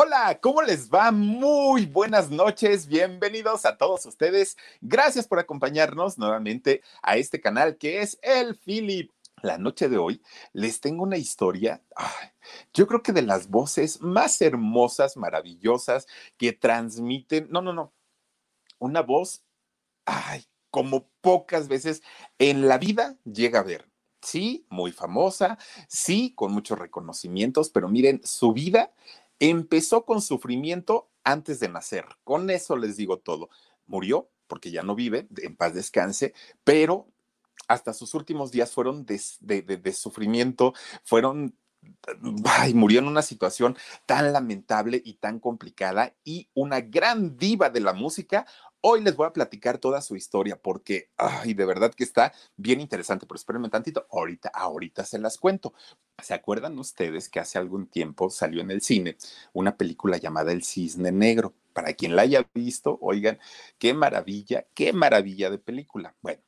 [0.00, 1.10] Hola, ¿cómo les va?
[1.10, 4.56] Muy buenas noches, bienvenidos a todos ustedes.
[4.80, 9.10] Gracias por acompañarnos nuevamente a este canal que es El Philip.
[9.42, 11.82] La noche de hoy les tengo una historia,
[12.72, 17.92] yo creo que de las voces más hermosas, maravillosas que transmiten, no, no, no,
[18.78, 19.42] una voz,
[20.06, 22.04] ay, como pocas veces
[22.38, 23.88] en la vida llega a ver.
[24.20, 25.58] Sí, muy famosa,
[25.88, 28.92] sí, con muchos reconocimientos, pero miren, su vida
[29.40, 32.06] Empezó con sufrimiento antes de nacer.
[32.24, 33.50] Con eso les digo todo.
[33.86, 37.06] Murió porque ya no vive, en paz descanse, pero
[37.68, 40.72] hasta sus últimos días fueron de, de, sufrimiento,
[41.04, 41.54] fueron
[42.44, 47.80] Ay, murió en una situación tan lamentable y tan complicada y una gran diva de
[47.80, 48.46] la música
[48.80, 52.80] Hoy les voy a platicar toda su historia porque, ay, de verdad que está bien
[52.80, 55.74] interesante, pero espérenme tantito, ahorita, ahorita se las cuento.
[56.22, 59.16] ¿Se acuerdan ustedes que hace algún tiempo salió en el cine
[59.52, 61.54] una película llamada El Cisne Negro?
[61.72, 63.40] Para quien la haya visto, oigan,
[63.78, 66.14] qué maravilla, qué maravilla de película.
[66.22, 66.40] Bueno,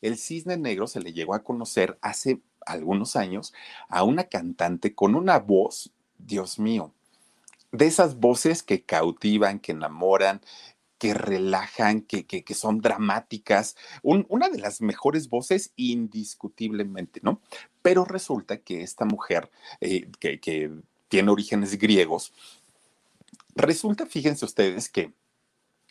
[0.00, 3.52] El Cisne Negro se le llegó a conocer hace algunos años
[3.88, 6.94] a una cantante con una voz, Dios mío,
[7.72, 10.42] de esas voces que cautivan, que enamoran,
[11.02, 13.74] que relajan, que, que, son dramáticas,
[14.04, 17.40] una de las mejores voces indiscutiblemente, ¿no?
[17.82, 20.70] Pero resulta que esta mujer, eh, que, que
[21.08, 22.32] tiene orígenes griegos,
[23.56, 25.12] resulta, fíjense ustedes, que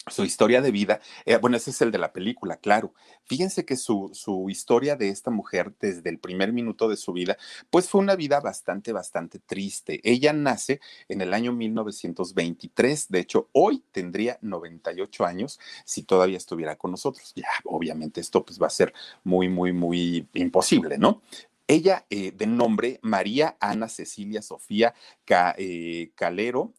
[0.09, 2.93] su historia de vida, eh, bueno, ese es el de la película, claro.
[3.25, 7.37] Fíjense que su, su, historia de esta mujer desde el primer minuto de su vida,
[7.69, 10.01] pues fue una vida bastante, bastante triste.
[10.03, 16.77] Ella nace en el año 1923, de hecho, hoy tendría 98 años si todavía estuviera
[16.77, 17.33] con nosotros.
[17.35, 21.21] Ya, obviamente esto pues va a ser muy, muy, muy imposible, ¿no?
[21.67, 24.93] Ella, eh, de nombre María Ana Cecilia Sofía
[25.57, 26.73] eh, Calero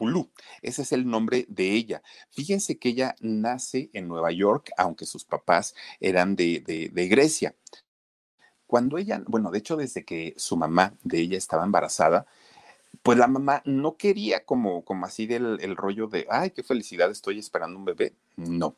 [0.00, 0.30] Pulu
[0.62, 2.02] ese es el nombre de ella.
[2.30, 7.54] Fíjense que ella nace en Nueva York, aunque sus papás eran de, de, Grecia.
[8.66, 12.26] Cuando ella, bueno, de hecho, desde que su mamá de ella estaba embarazada,
[13.02, 17.10] pues la mamá no quería como, como así del el rollo de, ay, qué felicidad,
[17.10, 18.14] estoy esperando un bebé.
[18.36, 18.76] No.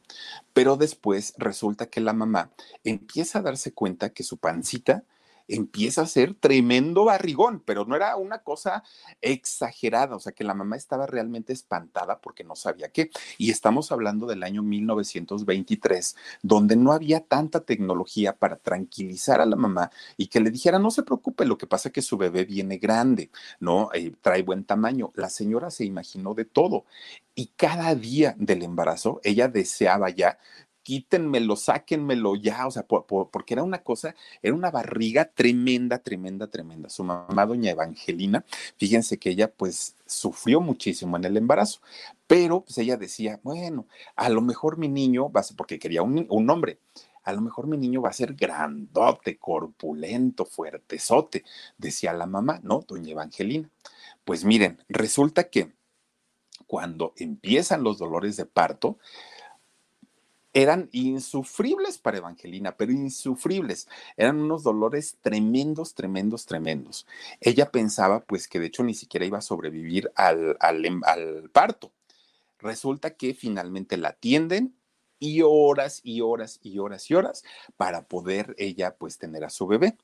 [0.52, 2.50] Pero después resulta que la mamá
[2.82, 5.04] empieza a darse cuenta que su pancita
[5.48, 8.82] empieza a ser tremendo barrigón, pero no era una cosa
[9.20, 13.10] exagerada, o sea que la mamá estaba realmente espantada porque no sabía qué.
[13.38, 19.56] Y estamos hablando del año 1923, donde no había tanta tecnología para tranquilizar a la
[19.56, 22.44] mamá y que le dijera, no se preocupe, lo que pasa es que su bebé
[22.44, 23.30] viene grande,
[23.60, 23.90] ¿no?
[23.94, 25.12] Eh, trae buen tamaño.
[25.14, 26.84] La señora se imaginó de todo
[27.34, 30.38] y cada día del embarazo ella deseaba ya
[30.82, 36.88] quítenmelo, sáquenmelo ya, o sea, porque era una cosa, era una barriga tremenda, tremenda, tremenda.
[36.88, 38.44] Su mamá, doña Evangelina,
[38.76, 41.80] fíjense que ella pues sufrió muchísimo en el embarazo,
[42.26, 46.02] pero pues ella decía, bueno, a lo mejor mi niño va a ser, porque quería
[46.02, 46.78] un, un hombre,
[47.24, 51.44] a lo mejor mi niño va a ser grandote, corpulento, fuertezote,
[51.78, 52.80] decía la mamá, ¿no?
[52.86, 53.70] Doña Evangelina.
[54.24, 55.72] Pues miren, resulta que
[56.66, 58.98] cuando empiezan los dolores de parto,
[60.52, 63.88] eran insufribles para Evangelina, pero insufribles.
[64.16, 67.06] Eran unos dolores tremendos, tremendos, tremendos.
[67.40, 71.92] Ella pensaba pues que de hecho ni siquiera iba a sobrevivir em, al parto.
[72.58, 74.74] Resulta que finalmente la atienden
[75.18, 77.44] y horas y horas y horas y horas
[77.76, 79.96] para poder ella pues tener a su bebé.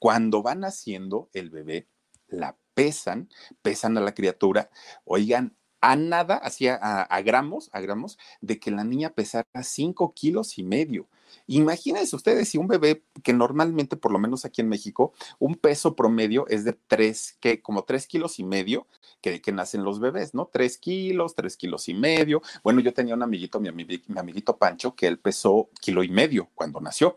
[0.00, 1.86] Cuando van naciendo el bebé,
[2.28, 3.28] la pesan,
[3.62, 4.70] pesan a la criatura,
[5.04, 5.56] oigan,
[5.90, 10.62] a nada, hacía a, gramos, a gramos, de que la niña pesara cinco kilos y
[10.64, 11.08] medio.
[11.46, 15.94] Imagínense ustedes si un bebé que normalmente, por lo menos aquí en México, un peso
[15.94, 18.86] promedio es de tres, que como tres kilos y medio
[19.20, 20.50] que, que nacen los bebés, ¿no?
[20.52, 22.42] Tres kilos, tres kilos y medio.
[22.62, 26.50] Bueno, yo tenía un amiguito, mi, mi amiguito Pancho, que él pesó kilo y medio
[26.54, 27.16] cuando nació.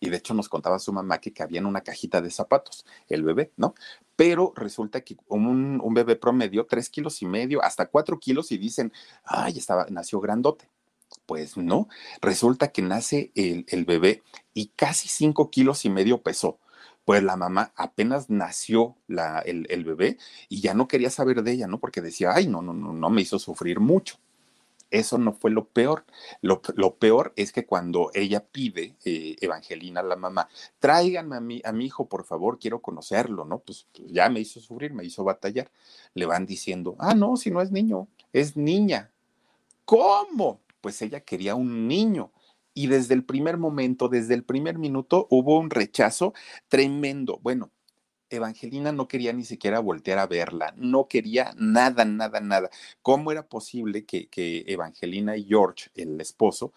[0.00, 3.24] Y de hecho nos contaba su mamá que cabía en una cajita de zapatos, el
[3.24, 3.74] bebé, ¿no?
[4.16, 8.58] Pero resulta que un, un bebé promedio, tres kilos y medio, hasta cuatro kilos, y
[8.58, 8.92] dicen,
[9.24, 10.68] ay, estaba, nació grandote
[11.28, 11.88] pues no,
[12.22, 14.22] resulta que nace el, el bebé
[14.54, 16.58] y casi cinco kilos y medio pesó
[17.04, 20.18] pues la mamá apenas nació la, el, el, bebé
[20.50, 21.80] y ya no quería saber de ella, ¿no?
[21.80, 24.18] Porque decía, ay, no, no, no, no me hizo sufrir mucho.
[24.90, 26.04] Eso no fue lo peor.
[26.42, 30.50] Lo, lo peor es que cuando ella pide, eh, Evangelina, la mamá,
[30.80, 33.60] tráiganme a mi, a mi hijo, por favor, quiero conocerlo, ¿no?
[33.60, 35.70] Pues, pues ya me hizo sufrir, me hizo batallar.
[36.12, 39.10] Le van diciendo, ah, no, si no es niño, es niña.
[39.86, 40.60] ¿Cómo?
[40.80, 42.32] Pues ella quería un niño.
[42.74, 46.32] Y desde el primer momento, desde el primer minuto, hubo un rechazo
[46.68, 47.40] tremendo.
[47.42, 47.72] Bueno,
[48.30, 52.70] Evangelina no quería ni siquiera voltear a verla, no quería nada, nada, nada.
[53.02, 56.72] ¿Cómo era posible que, que Evangelina y George, el esposo,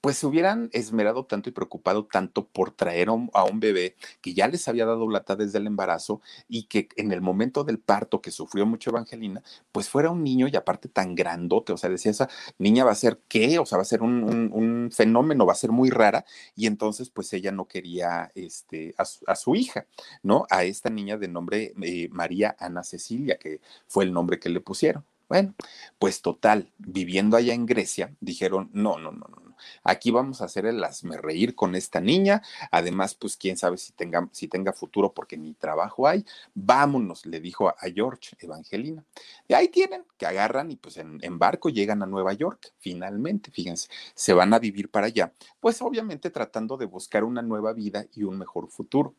[0.00, 3.12] pues se hubieran esmerado tanto y preocupado tanto por traer a
[3.44, 7.20] un, bebé que ya les había dado lata desde el embarazo y que en el
[7.20, 9.42] momento del parto que sufrió mucho Evangelina,
[9.72, 12.28] pues fuera un niño y aparte tan grandote, o sea, decía esa
[12.58, 15.72] niña va a ser qué, o sea, va a ser un, fenómeno, va a ser
[15.72, 16.24] muy rara
[16.54, 19.86] y entonces pues ella no quería este, a, su, a su hija,
[20.22, 20.46] ¿no?
[20.50, 24.60] A esta niña de nombre eh, María Ana Cecilia, que fue el nombre que le
[24.60, 25.04] pusieron.
[25.28, 25.54] Bueno,
[25.98, 29.37] pues total, viviendo allá en Grecia, dijeron, no, no, no, no,
[29.82, 32.42] Aquí vamos a hacer el hazme reír con esta niña.
[32.70, 36.24] Además, pues quién sabe si tenga, si tenga futuro porque ni trabajo hay.
[36.54, 39.04] Vámonos, le dijo a, George Evangelina.
[39.46, 43.50] Y ahí tienen, que agarran y pues en, en barco llegan a Nueva York, finalmente,
[43.50, 45.32] fíjense, se van a vivir para allá.
[45.60, 49.14] Pues obviamente tratando de buscar una nueva vida y un mejor futuro.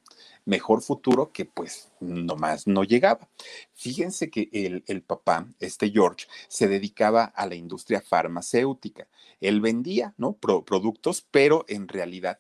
[0.50, 3.30] Mejor futuro que pues nomás no llegaba.
[3.76, 9.08] Fíjense que el, el papá, este George, se dedicaba a la industria farmacéutica.
[9.40, 10.34] Él vendía, ¿no?
[10.34, 12.40] productos, pero en realidad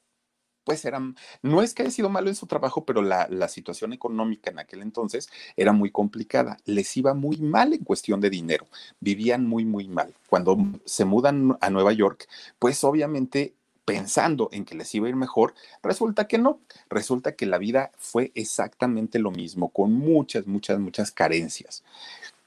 [0.64, 3.94] pues eran, no es que haya sido malo en su trabajo, pero la, la, situación
[3.94, 6.58] económica en aquel entonces era muy complicada.
[6.66, 8.68] Les iba muy mal en cuestión de dinero.
[9.00, 10.16] Vivían muy, muy mal.
[10.28, 12.28] Cuando se mudan a Nueva York,
[12.60, 13.56] pues obviamente
[13.94, 16.60] pensando en que les iba a ir mejor, resulta que no.
[16.90, 21.84] Resulta que la vida fue exactamente lo mismo, con muchas, muchas, muchas carencias.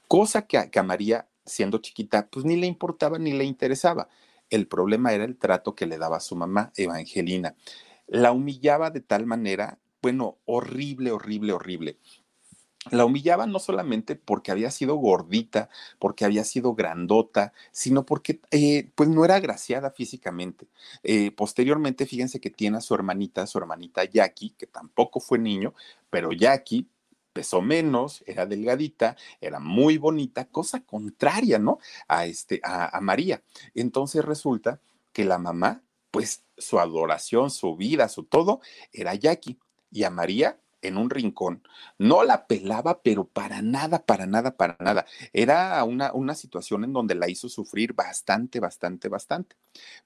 [0.07, 4.07] Cosa que a María, siendo chiquita, pues ni le importaba ni le interesaba.
[4.49, 7.55] El problema era el trato que le daba su mamá, Evangelina.
[8.07, 11.97] La humillaba de tal manera, bueno, horrible, horrible, horrible.
[12.91, 15.69] La humillaba no solamente porque había sido gordita,
[15.99, 20.67] porque había sido grandota, sino porque eh, pues no era agraciada físicamente.
[21.03, 25.73] Eh, posteriormente, fíjense que tiene a su hermanita, su hermanita Jackie, que tampoco fue niño,
[26.09, 26.87] pero Jackie
[27.31, 31.79] pesó menos, era delgadita, era muy bonita, cosa contraria, ¿no?
[32.07, 33.43] A, este, a, a María.
[33.73, 34.79] Entonces resulta
[35.13, 39.57] que la mamá, pues su adoración, su vida, su todo, era Jackie.
[39.91, 41.67] Y a María en un rincón.
[41.97, 45.05] No la pelaba, pero para nada, para nada, para nada.
[45.33, 49.55] Era una, una situación en donde la hizo sufrir bastante, bastante, bastante.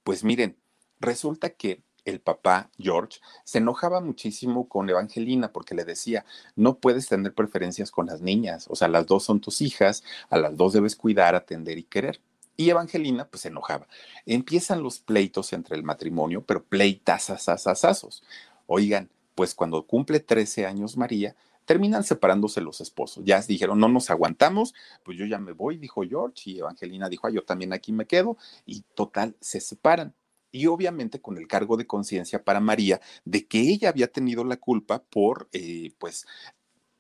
[0.04, 0.58] Pues miren,
[1.00, 6.26] resulta que el papá, George, se enojaba muchísimo con Evangelina porque le decía,
[6.56, 10.38] no puedes tener preferencias con las niñas, o sea, las dos son tus hijas, a
[10.38, 12.22] las dos debes cuidar, atender y querer.
[12.56, 13.88] Y Evangelina, pues se enojaba.
[14.26, 18.24] Empiezan los pleitos entre el matrimonio, pero pleitasasasasazos.
[18.66, 23.24] Oigan, pues cuando cumple 13 años María, terminan separándose los esposos.
[23.24, 27.28] Ya dijeron, no nos aguantamos, pues yo ya me voy, dijo George, y Evangelina dijo,
[27.28, 30.16] ah, yo también aquí me quedo, y total, se separan
[30.50, 34.58] y obviamente con el cargo de conciencia para María de que ella había tenido la
[34.58, 36.26] culpa por, eh, pues,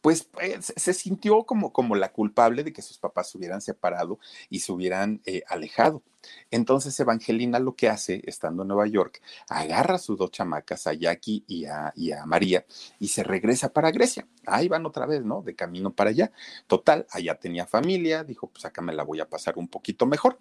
[0.08, 4.20] pues eh, se sintió como, como la culpable de que sus papás se hubieran separado
[4.50, 6.02] y se hubieran eh, alejado.
[6.50, 10.94] Entonces Evangelina lo que hace, estando en Nueva York, agarra a sus dos chamacas, a
[10.94, 12.66] Jackie y a, y a María,
[13.00, 14.26] y se regresa para Grecia.
[14.46, 15.42] Ahí van otra vez, ¿no?
[15.42, 16.32] De camino para allá.
[16.68, 20.40] Total, allá tenía familia, dijo, pues acá me la voy a pasar un poquito mejor.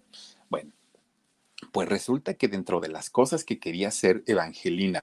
[0.49, 0.71] Bueno,
[1.71, 5.01] pues resulta que dentro de las cosas que quería ser Evangelina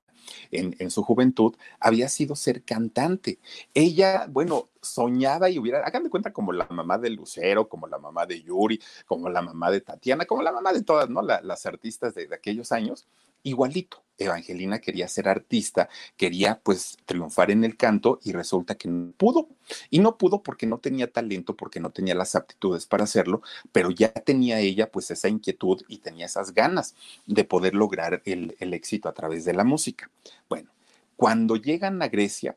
[0.51, 3.39] en, su juventud, había sido ser cantante.
[3.75, 7.99] Ella, bueno, soñaba y hubiera, hagan de cuenta como la mamá de Lucero, como la
[7.99, 11.23] mamá de Yuri, como la mamá de Tatiana, como la mamá de todas, ¿no?
[11.23, 13.07] las artistas de, aquellos años.
[13.45, 14.05] Igualito.
[14.19, 19.49] Evangelina quería ser artista, quería pues triunfar en el canto y resulta que no pudo.
[19.91, 23.91] Y no pudo porque no tenía talento, porque no tenía las aptitudes para hacerlo, pero
[23.91, 26.95] ya tenía ella pues esa inquietud y tenía esas ganas
[27.27, 30.11] de poder lograr el, éxito a través de la música.
[30.49, 30.71] Bueno,
[31.17, 32.57] cuando llegan a Grecia,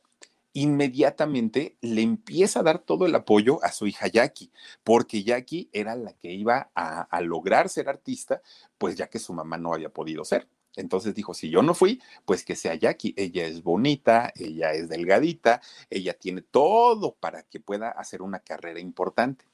[0.53, 4.51] inmediatamente le empieza a dar todo el apoyo a su hija Jackie,
[4.83, 8.41] porque Jackie era la que iba a, a, lograr ser artista,
[8.77, 10.47] pues ya que su mamá no había podido ser.
[10.77, 13.13] Entonces dijo, si yo no fui, pues que sea Jackie.
[13.17, 18.79] Ella es bonita, ella es delgadita, ella tiene todo para que pueda hacer una carrera
[18.79, 19.45] importante.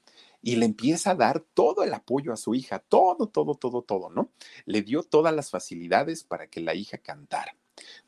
[0.42, 4.10] Y le empieza a dar todo el apoyo a su hija, todo, todo, todo, todo,
[4.10, 4.30] ¿no?
[4.66, 7.56] Le dio todas las facilidades para que la hija cantara.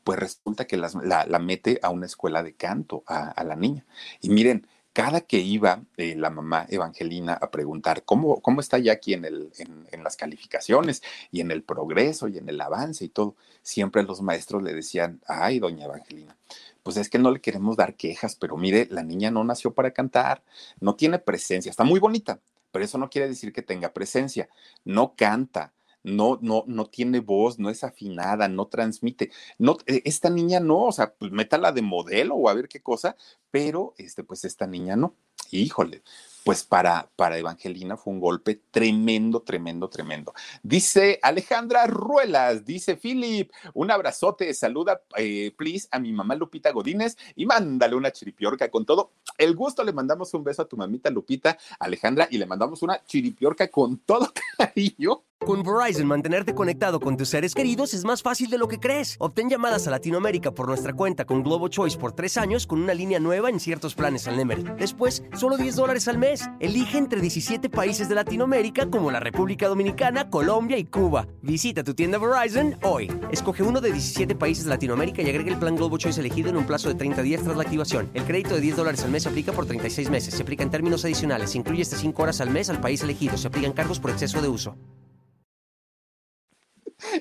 [0.03, 3.85] Pues resulta que la, mete a una escuela de canto a, a la niña.
[4.21, 9.13] Y miren, cada que iba eh, la mamá Evangelina a preguntar cómo, cómo está Jackie
[9.13, 13.09] en, el, en, en, las calificaciones y en el progreso y en el avance y
[13.09, 16.35] todo, siempre los maestros le decían, ay, doña Evangelina,
[16.81, 19.91] pues es que no le queremos dar quejas, pero mire, la niña no nació para
[19.91, 20.41] cantar,
[20.79, 22.39] no tiene presencia, está muy bonita,
[22.71, 24.49] pero eso no quiere decir que tenga presencia,
[24.83, 25.73] no canta,
[26.07, 29.31] no, no, no tiene voz, no es afinada, no transmite.
[29.57, 32.81] No, e, esta niña no, o sea, pues métala de modelo o a ver qué
[32.81, 33.15] cosa,
[33.51, 35.15] pero este, pues esta niña no.
[35.51, 36.01] Híjole,
[36.47, 40.33] pues para, para Evangelina fue un golpe tremendo, tremendo, tremendo.
[40.63, 47.17] Dice Alejandra Ruelas, dice Philip, un abrazote, saluda, eh, please, a mi mamá Lupita Godínez
[47.35, 49.11] y mándale una chiripiorca con todo.
[49.37, 53.03] El gusto, le mandamos un beso a tu mamita Lupita, Alejandra, y le mandamos una
[53.03, 55.23] chiripiorca con todo cariño.
[55.39, 59.15] Con Verizon, mantenerte conectado con tus seres queridos es más fácil de lo que crees.
[59.19, 62.93] Obtén llamadas a Latinoamérica por nuestra cuenta con Globo Choice por tres años con una
[62.93, 64.63] línea nueva en ciertos planes al Nemery.
[64.77, 66.36] Después, solo 10 dólares al mes.
[66.59, 71.27] Elige entre 17 países de Latinoamérica como la República Dominicana, Colombia y Cuba.
[71.41, 73.11] Visita tu tienda Verizon hoy.
[73.31, 76.57] Escoge uno de 17 países de Latinoamérica y agrega el plan Globo Choice elegido en
[76.57, 78.09] un plazo de 30 días tras la activación.
[78.13, 80.33] El crédito de 10 dólares al mes se aplica por 36 meses.
[80.33, 81.51] Se aplica en términos adicionales.
[81.51, 83.37] Se incluye hasta 5 horas al mes al país elegido.
[83.37, 84.75] Se aplican cargos por exceso de uso.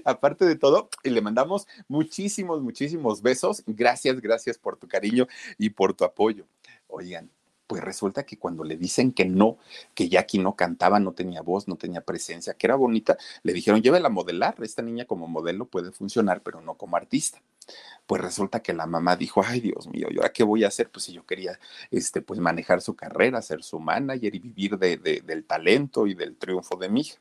[0.04, 3.62] aparte de todo, le mandamos muchísimos, muchísimos besos.
[3.66, 5.26] Gracias, gracias por tu cariño
[5.58, 6.46] y por tu apoyo.
[6.86, 7.30] Oigan,
[7.66, 9.58] pues resulta que cuando le dicen que no,
[9.94, 13.82] que Jackie no cantaba, no tenía voz, no tenía presencia, que era bonita, le dijeron,
[13.82, 17.42] llévela a modelar, esta niña como modelo puede funcionar, pero no como artista.
[18.06, 20.90] Pues resulta que la mamá dijo, ay Dios mío, ¿y ahora qué voy a hacer?
[20.90, 21.58] Pues si yo quería,
[21.90, 26.14] este, pues manejar su carrera, ser su manager y vivir de, de, del talento y
[26.14, 27.18] del triunfo de mi hija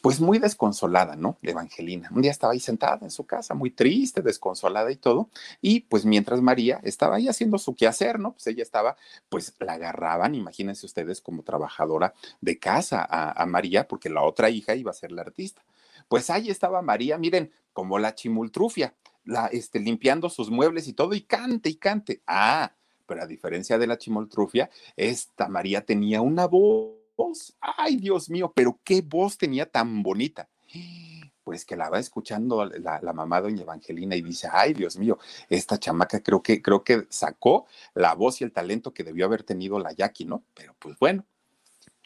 [0.00, 1.36] pues muy desconsolada, ¿no?
[1.42, 2.08] Evangelina.
[2.12, 5.28] Un día estaba ahí sentada en su casa, muy triste, desconsolada y todo,
[5.60, 8.32] y pues mientras María estaba ahí haciendo su quehacer, ¿no?
[8.32, 8.96] Pues ella estaba,
[9.28, 14.74] pues la agarraban, imagínense ustedes como trabajadora de casa a, María, porque la otra hija
[14.74, 15.62] iba a ser la artista.
[16.08, 21.14] Pues ahí estaba María, miren, como la chimultrufia, la, este, limpiando sus muebles y todo,
[21.14, 22.22] y cante y cante.
[22.26, 22.72] Ah,
[23.06, 27.54] pero a diferencia de la chimoltrufia, esta María tenía una voz voz.
[27.60, 30.48] Ay, Dios mío, pero qué voz tenía tan bonita.
[31.44, 35.78] Pues que la va escuchando la, mamá doña Evangelina y dice, ay, Dios mío, esta
[35.78, 39.78] chamaca creo que, creo que sacó la voz y el talento que debió haber tenido
[39.78, 40.44] la Jackie, ¿no?
[40.54, 41.24] Pero pues bueno,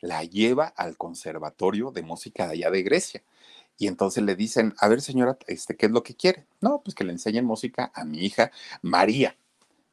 [0.01, 3.23] la lleva al conservatorio de música de allá de Grecia.
[3.79, 6.47] Y entonces le dicen, a ver, señora, este, ¿qué es lo que quiere?
[6.61, 9.37] No, pues que le enseñen música a mi hija María.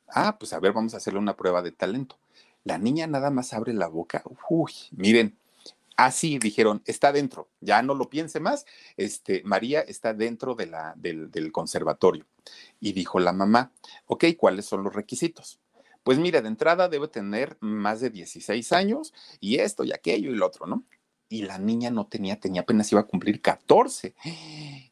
[0.08, 2.18] Ah, pues a ver, vamos a hacerle una prueba de talento.
[2.64, 4.24] La niña nada más abre la boca.
[4.50, 5.38] Uy, miren,
[5.98, 8.66] así dijeron, está dentro, ya no lo piense más.
[8.98, 12.26] Este, María está dentro de la, del, del conservatorio.
[12.80, 13.72] Y dijo la mamá,
[14.08, 15.60] ok, ¿cuáles son los requisitos?
[16.04, 20.36] Pues mire, de entrada debe tener más de 16 años y esto y aquello y
[20.36, 20.84] lo otro, ¿no?
[21.30, 24.14] Y la niña no tenía, tenía apenas iba a cumplir 14.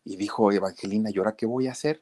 [0.04, 2.02] Y dijo Evangelina, ¿y ahora qué voy a hacer?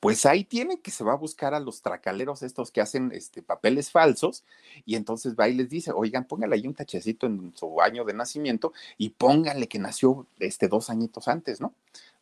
[0.00, 3.42] Pues ahí tiene que se va a buscar a los tracaleros estos que hacen este,
[3.42, 4.44] papeles falsos
[4.86, 8.14] y entonces va y les dice, oigan, póngale ahí un tachecito en su año de
[8.14, 11.74] nacimiento y pónganle que nació este, dos añitos antes, ¿no?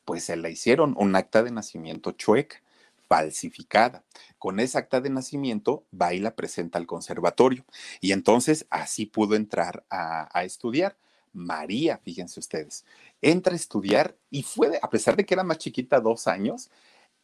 [0.04, 2.62] Pues se le hicieron un acta de nacimiento chueca,
[3.08, 4.02] falsificada.
[4.38, 7.64] Con esa acta de nacimiento va y la presenta al conservatorio
[8.00, 10.96] y entonces así pudo entrar a, a estudiar.
[11.32, 12.84] María, fíjense ustedes,
[13.22, 16.70] entra a estudiar y fue, a pesar de que era más chiquita, dos años,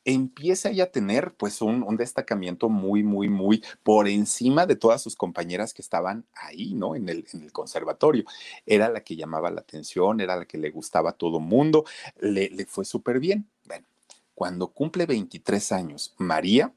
[0.04, 5.02] empieza ella a tener pues un, un, destacamiento muy, muy, muy por encima de todas
[5.02, 6.94] sus compañeras que estaban ahí, ¿no?
[6.94, 8.24] En el, en el conservatorio.
[8.66, 11.84] Era la que llamaba la atención, era la que le gustaba a todo mundo,
[12.20, 13.48] le, le fue súper bien.
[13.66, 13.86] Bueno,
[14.34, 16.72] cuando cumple 23 años, María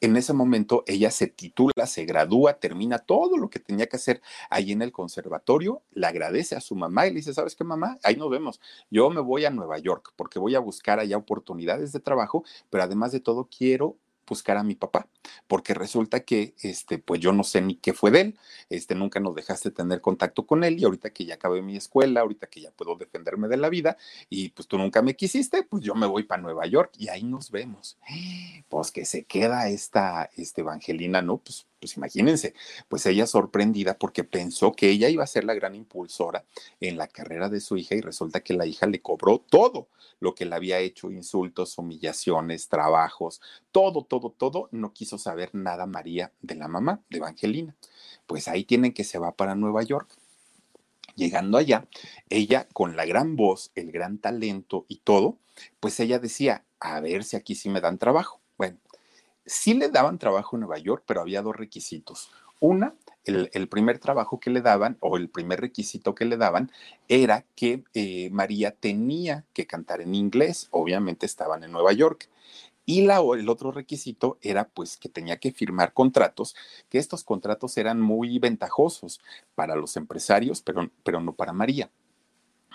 [0.00, 4.20] en ese momento ella se titula, se gradúa, termina todo lo que tenía que hacer
[4.50, 7.98] ahí en el conservatorio, le agradece a su mamá y le dice, ¿sabes qué mamá?
[8.02, 8.60] Ahí nos vemos.
[8.90, 12.84] Yo me voy a Nueva York porque voy a buscar allá oportunidades de trabajo, pero
[12.84, 13.96] además de todo quiero
[14.28, 15.08] buscar a mi papá,
[15.46, 18.38] porque resulta que, este, pues yo no sé ni qué fue de él,
[18.70, 22.20] este, nunca nos dejaste tener contacto con él y ahorita que ya acabé mi escuela,
[22.20, 23.96] ahorita que ya puedo defenderme de la vida
[24.28, 27.22] y pues tú nunca me quisiste, pues yo me voy para Nueva York y ahí
[27.24, 27.98] nos vemos.
[28.68, 31.38] Pues que se queda esta, este, Evangelina, ¿no?
[31.38, 32.54] Pues pues imagínense,
[32.88, 36.44] pues ella sorprendida porque pensó que ella iba a ser la gran impulsora
[36.80, 39.88] en la carrera de su hija y resulta que la hija le cobró todo
[40.20, 43.40] lo que le había hecho, insultos, humillaciones, trabajos,
[43.72, 47.76] todo, todo, todo, no quiso saber nada María de la mamá, de Evangelina.
[48.26, 50.10] Pues ahí tienen que se va para Nueva York.
[51.14, 51.88] Llegando allá,
[52.28, 55.38] ella con la gran voz, el gran talento y todo,
[55.80, 58.40] pues ella decía, a ver si aquí sí me dan trabajo.
[59.48, 62.30] Sí le daban trabajo en Nueva York, pero había dos requisitos.
[62.60, 66.70] Una, el, primer trabajo que le daban o el primer requisito que le daban
[67.08, 70.68] era que eh, María tenía que cantar en inglés.
[70.70, 72.28] Obviamente estaban en Nueva York.
[72.84, 76.54] Y la, el otro requisito era pues que tenía que firmar contratos,
[76.88, 79.20] que estos contratos eran muy ventajosos
[79.54, 81.90] para los empresarios, pero, pero no para María.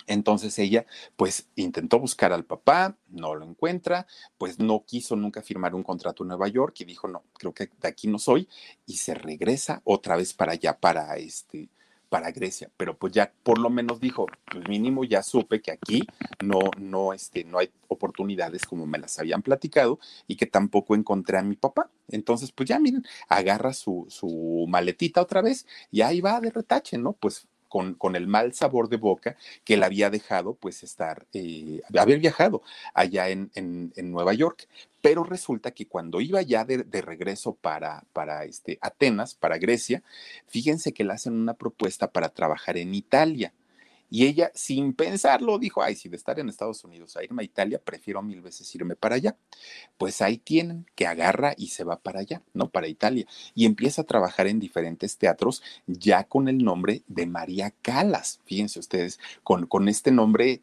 [0.07, 0.85] Entonces ella
[1.15, 4.07] pues intentó buscar al papá, no lo encuentra,
[4.38, 7.69] pues no quiso nunca firmar un contrato en Nueva York y dijo, no, creo que
[7.81, 8.47] de aquí no soy
[8.85, 11.69] y se regresa otra vez para allá, para este,
[12.13, 16.03] para Grecia, pero pues ya por lo menos dijo, pues mínimo ya supe que aquí
[16.43, 21.39] no, no, este, no hay oportunidades como me las habían platicado y que tampoco encontré
[21.39, 21.89] a mi papá.
[22.09, 27.00] Entonces, pues ya miren, agarra su, su maletita otra vez y ahí va de retache,
[27.00, 27.13] ¿no?
[27.13, 27.47] Pues
[27.97, 32.61] con, el mal sabor de boca que le había dejado pues estar, eh, haber viajado
[32.93, 33.49] allá en,
[33.95, 34.67] Nueva York.
[35.01, 40.03] Pero resulta que cuando iba ya de, regreso para, para este, Atenas, para Grecia,
[40.47, 43.53] fíjense que le hacen una propuesta para trabajar en Italia.
[44.13, 47.46] Y ella, sin pensarlo, dijo, ay, si de estar en Estados Unidos a irme a
[47.46, 49.36] Italia, prefiero mil veces irme para allá.
[49.98, 52.70] Pues ahí tienen, que agarra y se va para allá, ¿no?
[52.70, 53.25] Para Italia.
[53.55, 58.39] Y empieza a trabajar en diferentes teatros ya con el nombre de María Calas.
[58.46, 60.62] Fíjense ustedes, con, con este nombre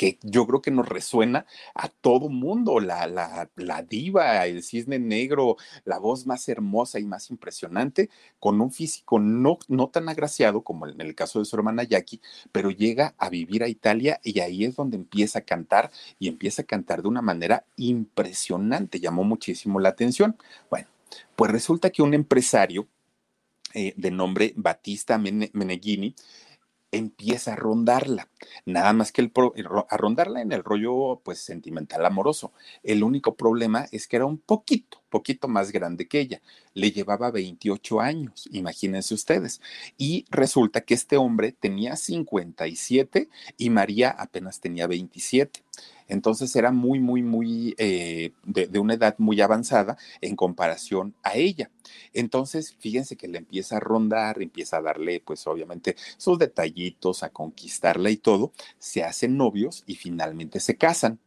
[0.00, 4.98] que yo creo que nos resuena a todo mundo, la, la, la, diva, el cisne
[4.98, 10.62] negro, la voz más hermosa y más impresionante, con un físico no, no tan agraciado
[10.62, 14.40] como en el caso de su hermana Jackie, pero llega a vivir a Italia y
[14.40, 19.22] ahí es donde empieza a cantar y empieza a cantar de una manera impresionante, llamó
[19.24, 20.34] muchísimo la atención.
[20.70, 20.88] Bueno,
[21.36, 22.88] pues resulta que un empresario
[23.74, 26.14] eh, de nombre Batista Meneghini,
[26.92, 28.28] empieza a rondarla.
[28.66, 29.32] Nada más que el
[29.88, 32.52] a rondarla en el rollo pues sentimental amoroso.
[32.82, 36.40] El único problema es que era un poquito, poquito más grande que ella.
[36.74, 39.60] Le llevaba 28 años, imagínense ustedes.
[39.98, 45.62] Y resulta que este hombre tenía 57 y María apenas tenía 27.
[46.10, 51.70] Entonces era muy, muy, muy eh, de, una edad muy avanzada en comparación a ella.
[52.12, 57.30] Entonces, fíjense que le empieza a rondar, empieza a darle, pues obviamente, sus detallitos, a
[57.30, 58.52] conquistarla y todo.
[58.78, 61.20] Se hacen novios y finalmente se casan.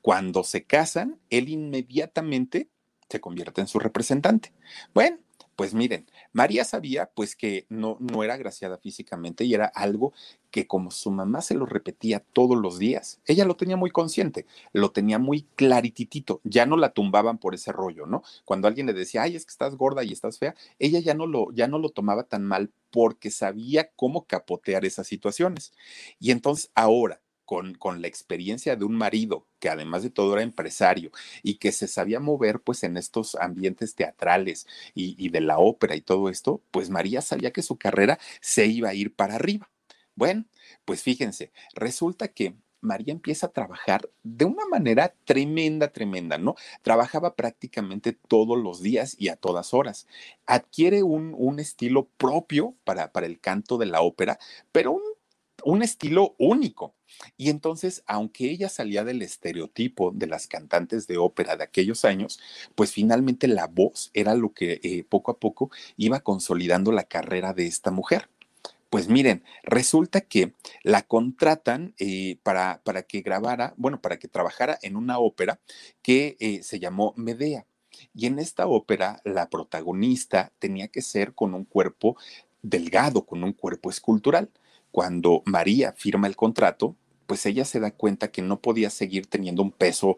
[0.00, 2.68] Cuando se casan, él inmediatamente
[3.08, 4.52] se convierte en su representante.
[4.94, 5.18] Bueno,
[5.60, 10.14] pues miren, María sabía pues que no, no era agraciada físicamente y era algo
[10.50, 14.46] que como su mamá se lo repetía todos los días, ella lo tenía muy consciente,
[14.72, 18.22] lo tenía muy clarititito, ya no la tumbaban por ese rollo, ¿no?
[18.46, 21.26] Cuando alguien le decía, ay, es que estás gorda y estás fea, ella ya no
[21.26, 25.74] lo, ya no lo tomaba tan mal porque sabía cómo capotear esas situaciones.
[26.18, 27.20] Y entonces ahora,
[27.50, 31.10] con, la experiencia de un marido que además de todo era empresario
[31.42, 36.00] y que se sabía mover pues en estos ambientes teatrales y, de la ópera y
[36.00, 39.68] todo esto, pues María sabía que su carrera se iba a ir para arriba.
[40.14, 40.44] Bueno,
[40.84, 46.54] pues fíjense, resulta que María empieza a trabajar de una manera tremenda, tremenda, ¿no?
[46.82, 50.06] Trabajaba prácticamente todos los días y a todas horas.
[50.46, 54.38] Adquiere un, un estilo propio para, para el canto de la ópera,
[54.72, 55.09] pero un
[55.64, 56.94] un estilo único.
[57.36, 62.40] Y entonces, aunque ella salía del estereotipo de las cantantes de ópera de aquellos años,
[62.74, 67.52] pues finalmente la voz era lo que eh, poco a poco iba consolidando la carrera
[67.52, 68.28] de esta mujer.
[68.90, 74.78] Pues miren, resulta que la contratan eh, para, para, que grabara, bueno, para que trabajara
[74.82, 75.60] en una ópera
[76.02, 77.66] que eh, se llamó Medea.
[78.14, 82.16] Y en esta ópera, la protagonista tenía que ser con un cuerpo
[82.62, 84.50] delgado, con un cuerpo escultural
[84.90, 89.62] cuando María firma el contrato, pues ella se da cuenta que no podía seguir teniendo
[89.62, 90.16] un peso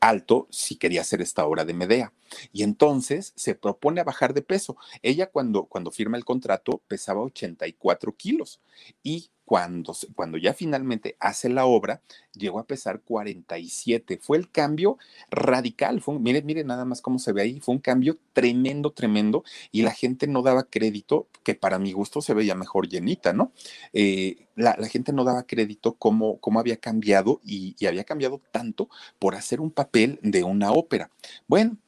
[0.00, 2.12] alto si quería hacer esta obra de Medea.
[2.52, 4.76] Y entonces se propone a bajar de peso.
[5.02, 8.60] Ella cuando, cuando firma el contrato pesaba 84 kilos
[9.02, 12.02] y cuando, cuando ya finalmente hace la obra,
[12.34, 14.18] llegó a pesar 47.
[14.20, 14.98] Fue el cambio
[15.30, 16.02] radical.
[16.02, 17.58] Fue, miren, miren nada más cómo se ve ahí.
[17.58, 19.44] Fue un cambio tremendo, tremendo.
[19.72, 23.52] Y la gente no daba crédito, que para mi gusto se veía mejor llenita, ¿no?
[23.94, 28.90] Eh, la, gente no daba crédito cómo, cómo había cambiado y, y había cambiado tanto
[29.18, 31.10] por hacer un papel de una ópera.
[31.46, 31.78] Bueno,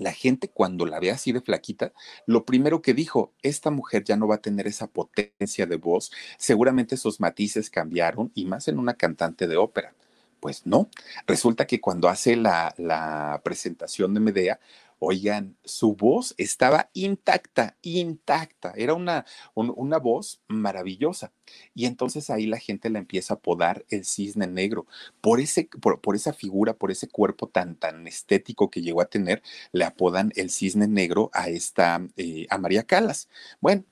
[0.00, 1.92] la gente cuando la ve así de flaquita,
[2.26, 6.10] lo primero que dijo, esta mujer ya no va a tener esa potencia de voz,
[6.38, 9.94] seguramente esos matices cambiaron y más en una cantante de ópera.
[10.40, 10.88] Pues no,
[11.26, 14.58] resulta que cuando hace la, la presentación de Medea,
[15.02, 18.74] Oigan, su voz estaba intacta, intacta.
[18.76, 21.32] Era una, una voz maravillosa.
[21.74, 24.86] Y entonces ahí la gente la empieza a apodar el cisne negro.
[25.22, 29.42] Por, ese, por, esa figura, por ese cuerpo tan, tan estético que llegó a tener,
[29.72, 33.30] le apodan el cisne negro a esta, eh, a María Calas.
[33.60, 33.84] Bueno,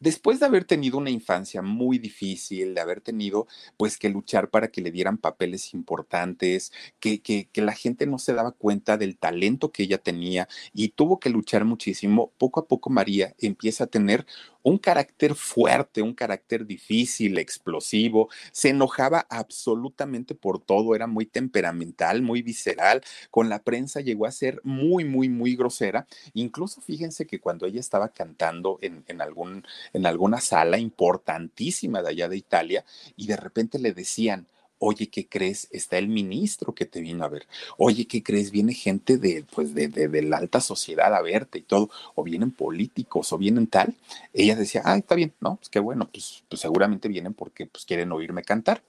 [0.00, 4.68] después de haber tenido una infancia muy difícil, de haber tenido pues que luchar para
[4.68, 9.18] que le dieran papeles importantes, que, que, que, la gente no se daba cuenta del
[9.18, 13.88] talento que ella tenía y tuvo que luchar muchísimo, poco a poco María empieza a
[13.88, 14.26] tener
[14.62, 22.22] un carácter fuerte, un carácter difícil, explosivo, se enojaba absolutamente por todo, era muy temperamental,
[22.22, 26.06] muy visceral, con la prensa llegó a ser muy, muy, muy grosera.
[26.34, 32.10] Incluso fíjense que cuando ella estaba cantando en, en, algún, en alguna sala importantísima de
[32.10, 32.84] allá de Italia
[33.16, 34.46] y de repente le decían,
[34.78, 35.68] Oye, ¿qué crees?
[35.70, 37.46] Está el ministro que te vino a ver.
[37.76, 38.50] Oye, ¿qué crees?
[38.50, 41.90] Viene gente de, pues, de, de, la alta sociedad a verte y todo.
[42.14, 43.94] O vienen políticos, o vienen tal.
[44.32, 45.56] Ella decía, ah, está bien, ¿no?
[45.56, 48.82] Pues qué bueno, pues, pues seguramente vienen porque pues, quieren oírme cantar.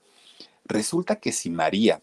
[0.64, 2.00] Resulta que si María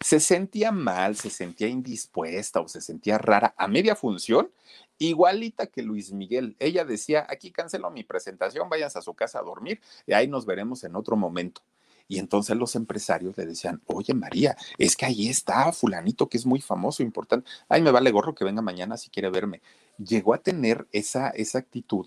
[0.00, 4.50] se sentía mal, se sentía indispuesta o se sentía rara a media función,
[4.98, 6.56] igualita que Luis Miguel.
[6.58, 10.46] Ella decía, aquí cancelo mi presentación, váyanse a su casa a dormir y ahí nos
[10.46, 11.62] veremos en otro momento.
[12.06, 16.46] Y entonces los empresarios le decían, oye María, es que ahí está fulanito que es
[16.46, 17.48] muy famoso, importante.
[17.68, 19.62] Ay, me vale gorro que venga mañana si quiere verme.
[19.98, 22.06] Llegó a tener esa, esa actitud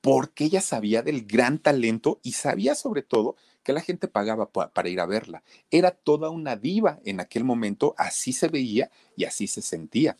[0.00, 4.88] porque ella sabía del gran talento y sabía sobre todo que la gente pagaba para
[4.88, 5.42] ir a verla.
[5.70, 10.16] Era toda una diva en aquel momento, así se veía y así se sentía.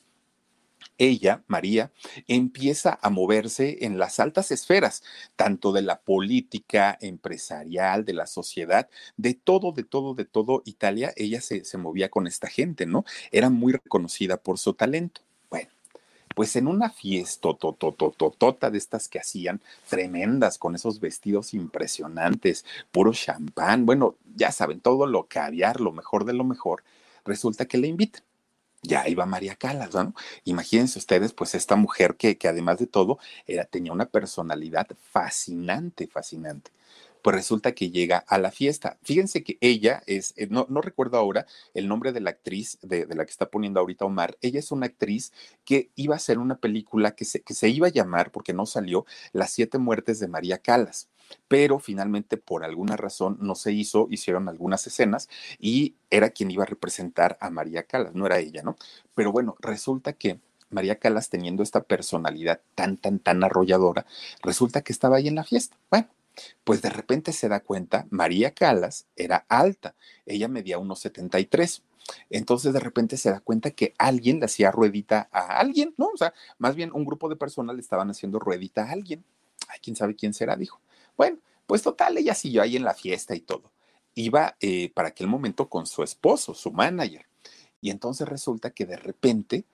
[0.99, 1.93] Ella, María,
[2.27, 5.03] empieza a moverse en las altas esferas,
[5.37, 11.13] tanto de la política, empresarial, de la sociedad, de todo, de todo, de todo Italia.
[11.17, 13.05] Ella se, se movía con esta gente, ¿no?
[13.31, 15.23] Era muy reconocida por su talento
[16.35, 23.13] pues en una fiesta totototota de estas que hacían, tremendas, con esos vestidos impresionantes, puro
[23.13, 26.83] champán, bueno, ya saben, todo lo caviar, lo mejor de lo mejor,
[27.25, 28.23] resulta que le invitan.
[28.83, 30.15] Ya iba María Calas, ¿no?
[30.45, 36.07] Imagínense ustedes, pues esta mujer que, que además de todo era, tenía una personalidad fascinante,
[36.07, 36.71] fascinante
[37.23, 38.99] pues resulta que llega a la fiesta.
[39.03, 43.07] Fíjense que ella es, eh, no, no recuerdo ahora el nombre de la actriz de,
[43.07, 45.33] la que está poniendo ahorita Omar, ella es una actriz
[45.65, 48.67] que iba a hacer una película que se, que se iba a llamar, porque no
[48.67, 51.09] salió, Las siete muertes de María Calas
[51.49, 55.29] pero finalmente por alguna razón no se hizo, hicieron algunas escenas
[55.59, 58.77] y era quien iba a representar a María Calas, no era ella, ¿no?
[59.15, 64.07] Pero bueno, resulta que María Calas teniendo esta personalidad tan, tan, tan arrolladora,
[64.43, 65.77] resulta que estaba ahí en la fiesta.
[65.91, 66.09] Bueno,
[66.65, 69.95] pues de repente se da cuenta, María Calas era alta,
[70.27, 71.83] ella medía unos 73.
[72.29, 76.07] Entonces de repente se da cuenta que alguien le hacía ruedita a alguien, ¿no?
[76.07, 79.25] O sea, más bien un grupo de personas le estaban haciendo ruedita a alguien.
[79.69, 80.81] Ay, quién sabe quién será, dijo.
[81.17, 83.71] Bueno, pues total, ella siguió ahí en la fiesta y todo.
[84.15, 87.27] Iba eh, para aquel momento con su esposo, su manager.
[87.81, 89.65] Y entonces resulta que de repente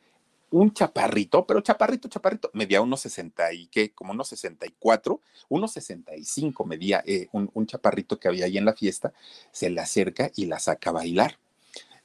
[0.50, 6.64] un chaparrito, pero chaparrito, chaparrito, medía unos 60 y qué, como unos 64, unos 65
[6.64, 9.12] medía eh, un, un chaparrito que había ahí en la fiesta,
[9.52, 11.38] se le acerca y la saca a bailar.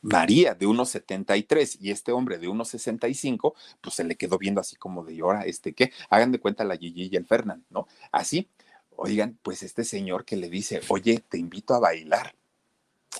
[0.01, 4.59] María de unos 73 y este hombre de unos 65, pues se le quedó viendo
[4.59, 7.87] así como de ahora, este qué, hagan de cuenta la Gigi y el Fernand, ¿no?
[8.11, 8.49] Así,
[8.95, 12.35] oigan, pues este señor que le dice, oye, te invito a bailar.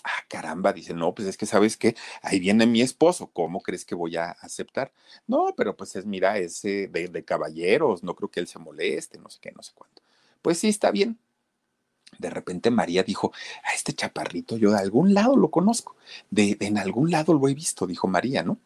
[0.03, 3.85] Ah, caramba, dice, no, pues es que sabes que ahí viene mi esposo, ¿cómo crees
[3.85, 4.93] que voy a aceptar?
[5.27, 9.19] No, pero pues es, mira, es de, de caballeros, no creo que él se moleste,
[9.19, 10.01] no sé qué, no sé cuánto.
[10.41, 11.19] Pues sí, está bien,
[12.19, 13.31] de repente María dijo,
[13.63, 15.95] a este chaparrito yo de algún lado lo conozco,
[16.29, 18.57] de, en algún lado lo he visto, dijo María, ¿no?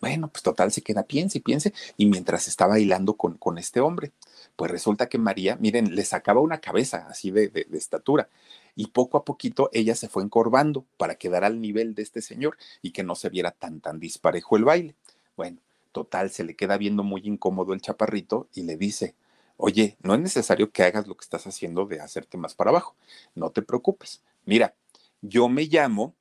[0.00, 3.80] Bueno, pues total se queda, piense y piense, y mientras estaba hilando con, con este
[3.80, 4.12] hombre,
[4.56, 8.28] pues resulta que María, miren, le sacaba una cabeza así de, de, estatura,
[8.76, 12.56] y poco a poquito ella se fue encorvando para quedar al nivel de este señor
[12.82, 14.94] y que no se viera tan, tan disparejo el baile.
[15.36, 15.58] Bueno,
[15.92, 19.14] total, se le queda viendo muy incómodo el chaparrito y le dice,
[19.56, 22.96] Oye, no es necesario que hagas lo que estás haciendo de hacerte más para abajo.
[23.34, 24.22] No te preocupes.
[24.44, 24.74] Mira,
[25.22, 26.14] yo me llamo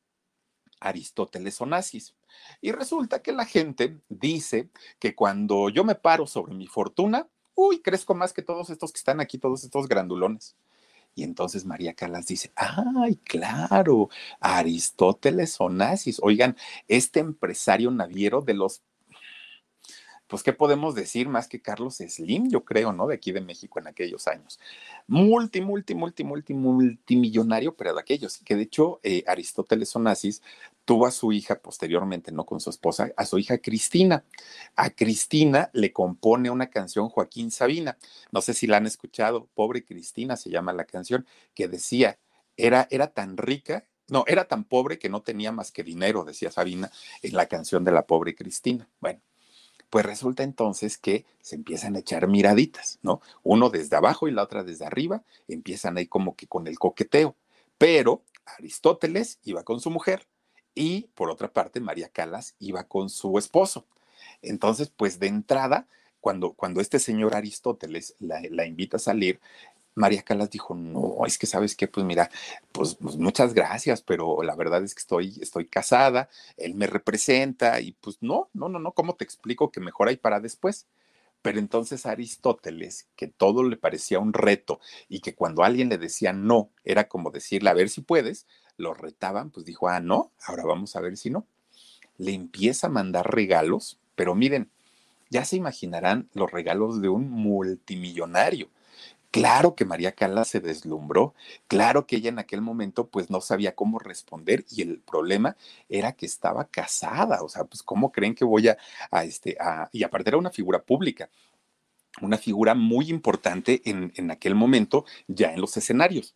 [0.80, 2.14] Aristóteles Onassis.
[2.62, 4.70] Y resulta que la gente dice
[5.00, 8.98] que cuando yo me paro sobre mi fortuna, uy, crezco más que todos estos que
[8.98, 10.56] están aquí, todos estos grandulones.
[11.16, 16.20] Y entonces María Calas dice, ay, claro, Aristóteles Onassis.
[16.24, 18.82] Oigan, este empresario naviero de los
[20.34, 23.06] pues, ¿qué podemos decir más que Carlos Slim, yo creo, ¿no?
[23.06, 24.60] De aquí de México en aquellos años.
[25.06, 30.42] Multi, multi, multi, multi, multimillonario, pero de aquellos, que de hecho eh, Aristóteles Onassis
[30.86, 32.46] tuvo a su hija posteriormente, ¿no?
[32.46, 34.26] Con su esposa, a su hija Cristina.
[34.76, 37.98] A Cristina le compone una canción Joaquín Sabina.
[38.32, 42.20] No sé si la han escuchado, Pobre Cristina se llama la canción, que decía,
[42.58, 46.52] era, era tan rica no, era tan pobre que no tenía más que dinero, decía
[46.52, 46.92] Sabina
[47.22, 48.90] en la canción de la pobre Cristina.
[49.00, 49.22] Bueno,
[49.90, 53.22] pues resulta entonces que se empiezan a echar miraditas, ¿no?
[53.44, 57.36] Uno desde abajo y la otra desde arriba, empiezan ahí como que con el coqueteo.
[57.78, 60.28] Pero Aristóteles iba con su mujer
[60.76, 63.86] y por otra parte María Calas iba con su esposo.
[64.42, 65.88] Entonces, pues de entrada,
[66.20, 69.40] cuando, cuando este señor Aristóteles la, invita a salir,
[69.96, 72.32] María Calas dijo, no, es que sabes qué, pues mira,
[72.72, 77.80] pues, pues, muchas gracias, pero la verdad es que estoy, estoy casada, él me representa
[77.80, 80.88] y pues no, no, no, no, ¿cómo te explico que mejor hay para después?
[81.44, 86.34] Pero entonces Aristóteles, que todo le parecía un reto y que cuando alguien le decía
[86.34, 90.64] no, era como decirle, a ver si puedes, lo retaban, pues dijo, ah, no, ahora
[90.66, 91.46] vamos a ver si no.
[92.18, 94.70] Le empieza a mandar regalos, pero miren,
[95.30, 98.70] ya se imaginarán los regalos de un multimillonario
[99.34, 101.34] Claro que María Cala se deslumbró,
[101.68, 105.58] claro que ella en aquel momento pues no sabía cómo responder y el problema
[105.90, 108.78] era que estaba casada, o sea, pues cómo creen que voy a,
[109.10, 111.32] a este, a, y aparte era una figura pública,
[112.22, 116.36] una figura muy importante en, en aquel momento ya en los escenarios.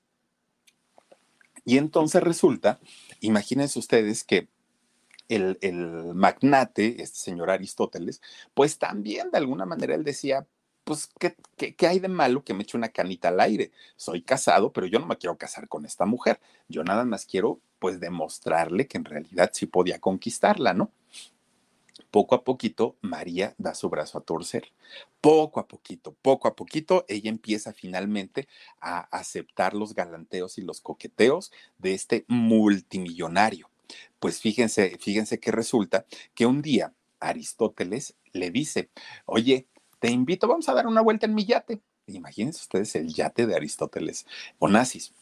[1.67, 2.79] Y entonces resulta,
[3.19, 4.47] imagínense ustedes que
[5.27, 5.57] el,
[6.15, 8.21] magnate, este señor Aristóteles,
[8.53, 10.47] pues también de alguna manera él decía,
[10.85, 13.71] pues, ¿qué, ¿qué, hay de malo que me eche una canita al aire?
[13.97, 16.39] Soy casado, pero yo no me quiero casar con esta mujer.
[16.69, 20.93] Yo nada más quiero, pues, demostrarle que en realidad sí podía conquistarla, ¿no?
[22.11, 24.71] Poco a poquito, María da su brazo a torcer.
[25.21, 28.47] Poco a poquito, poco a poquito, ella empieza finalmente
[28.79, 33.69] a aceptar los galanteos y los coqueteos de este multimillonario.
[34.19, 38.89] Pues fíjense, fíjense que resulta que un día Aristóteles le dice,
[39.25, 39.67] oye,
[39.99, 41.81] te invito, vamos a dar una vuelta en mi yate.
[42.07, 44.25] Imagínense ustedes el yate de Aristóteles
[44.59, 45.13] Onassis.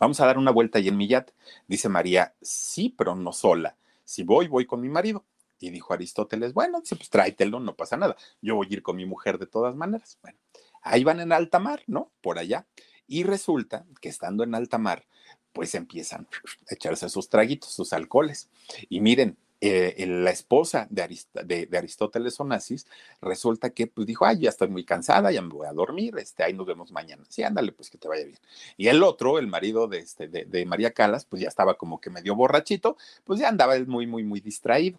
[0.00, 1.32] Vamos a dar una vuelta ahí en mi yate.
[1.68, 3.76] Dice María, sí, pero no sola.
[4.04, 5.24] Si voy, voy con mi marido.
[5.62, 8.16] Y dijo Aristóteles, bueno, dice, pues tráetelo, no pasa nada.
[8.40, 10.18] Yo voy a ir con mi mujer de todas maneras.
[10.22, 10.38] Bueno,
[10.82, 12.10] ahí van en alta mar, ¿no?
[12.20, 12.66] Por allá.
[13.06, 15.06] Y resulta que estando en alta mar,
[15.52, 16.26] pues empiezan
[16.70, 18.50] a echarse sus traguitos, sus alcoholes.
[18.88, 22.88] Y miren, eh, la esposa de, Aristóteles Onassis,
[23.20, 26.42] resulta que pues dijo, ay, ya estoy muy cansada, ya me voy a dormir, este,
[26.42, 27.24] ahí nos vemos mañana.
[27.28, 28.38] Sí, ándale, pues que te vaya bien.
[28.76, 32.00] Y el otro, el marido de, este, de, de María Calas, pues ya estaba como
[32.00, 34.98] que medio borrachito, pues ya andaba muy, muy, muy distraído.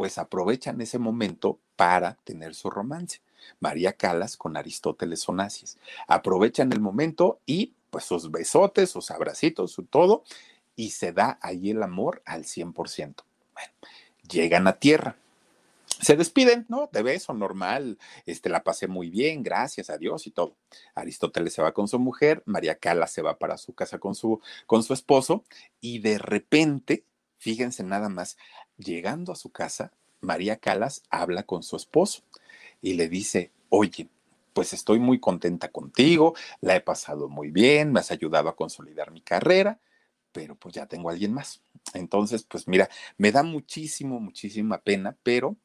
[0.00, 3.20] Pues aprovechan ese momento para tener su romance.
[3.58, 5.76] María Calas con Aristóteles Onassis.
[6.08, 10.24] Aprovechan el momento y pues sus besotes, sus abracitos, su todo,
[10.74, 13.24] y se da ahí el amor al 100%
[14.26, 15.16] llegan a tierra.
[16.00, 16.88] Se despiden, ¿no?
[16.90, 17.98] De beso, normal.
[18.24, 20.56] Este, la pasé muy bien, gracias a Dios y todo.
[20.94, 24.40] Aristóteles se va con su mujer, María Cala se va para su casa con su,
[24.64, 25.44] con su esposo,
[25.78, 27.04] y de repente,
[27.36, 28.38] fíjense nada más,
[28.80, 32.22] llegando a su casa, María Calas habla con su esposo
[32.82, 34.08] y le dice, oye,
[34.52, 39.10] pues estoy muy contenta contigo, la he pasado muy bien, me has ayudado a consolidar
[39.10, 39.80] mi carrera,
[40.32, 41.62] pero pues ya tengo a alguien más.
[41.94, 45.56] Entonces, pues mira, me da muchísimo, muchísima pena, pero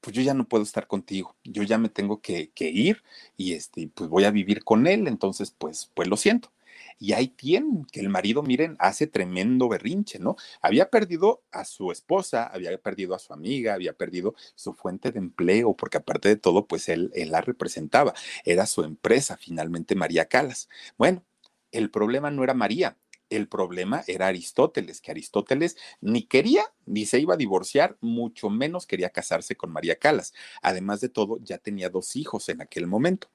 [0.00, 3.02] pues yo ya no puedo estar contigo, yo ya me tengo que, ir
[3.36, 6.52] y este, pues voy a vivir con él, entonces pues, pues lo siento.
[6.98, 10.36] Y ahí tienen que el marido, miren, hace tremendo berrinche, ¿no?
[10.60, 15.18] Había perdido a su esposa, había perdido a su amiga, había perdido su fuente de
[15.18, 20.26] empleo, porque aparte de todo, pues él, él la representaba, era su empresa, finalmente María
[20.26, 20.68] Calas.
[20.96, 21.24] Bueno,
[21.72, 22.96] el problema no era María,
[23.30, 28.86] el problema era Aristóteles, que Aristóteles ni quería ni se iba a divorciar, mucho menos
[28.86, 30.32] quería casarse con María Calas.
[30.62, 33.28] Además de todo, ya tenía dos hijos en aquel momento.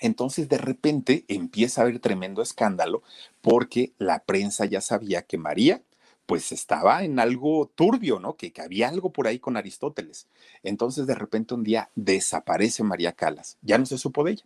[0.00, 3.02] Entonces, de repente empieza a haber tremendo escándalo
[3.40, 5.82] porque la prensa ya sabía que María
[6.26, 8.36] pues estaba en algo turbio, ¿no?
[8.36, 10.26] Que, que, había algo por ahí con Aristóteles.
[10.62, 13.56] Entonces, de repente un día desaparece María Calas.
[13.62, 14.44] Ya no se supo de ella.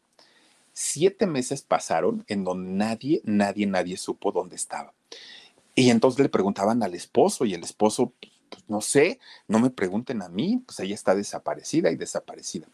[0.73, 4.95] Siete meses pasaron en donde nadie, nadie, nadie supo dónde estaba.
[5.75, 8.13] Y entonces le preguntaban al esposo y el esposo,
[8.49, 12.69] pues no sé, no me pregunten a mí, pues ella está desaparecida y desaparecida.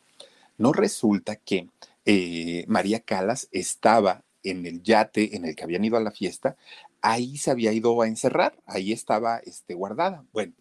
[0.59, 1.69] No resulta que
[2.11, 6.57] eh, María Calas estaba en el yate en el que habían ido a la fiesta,
[7.03, 10.25] ahí se había ido a encerrar, ahí estaba este, guardada.
[10.33, 10.55] Bueno,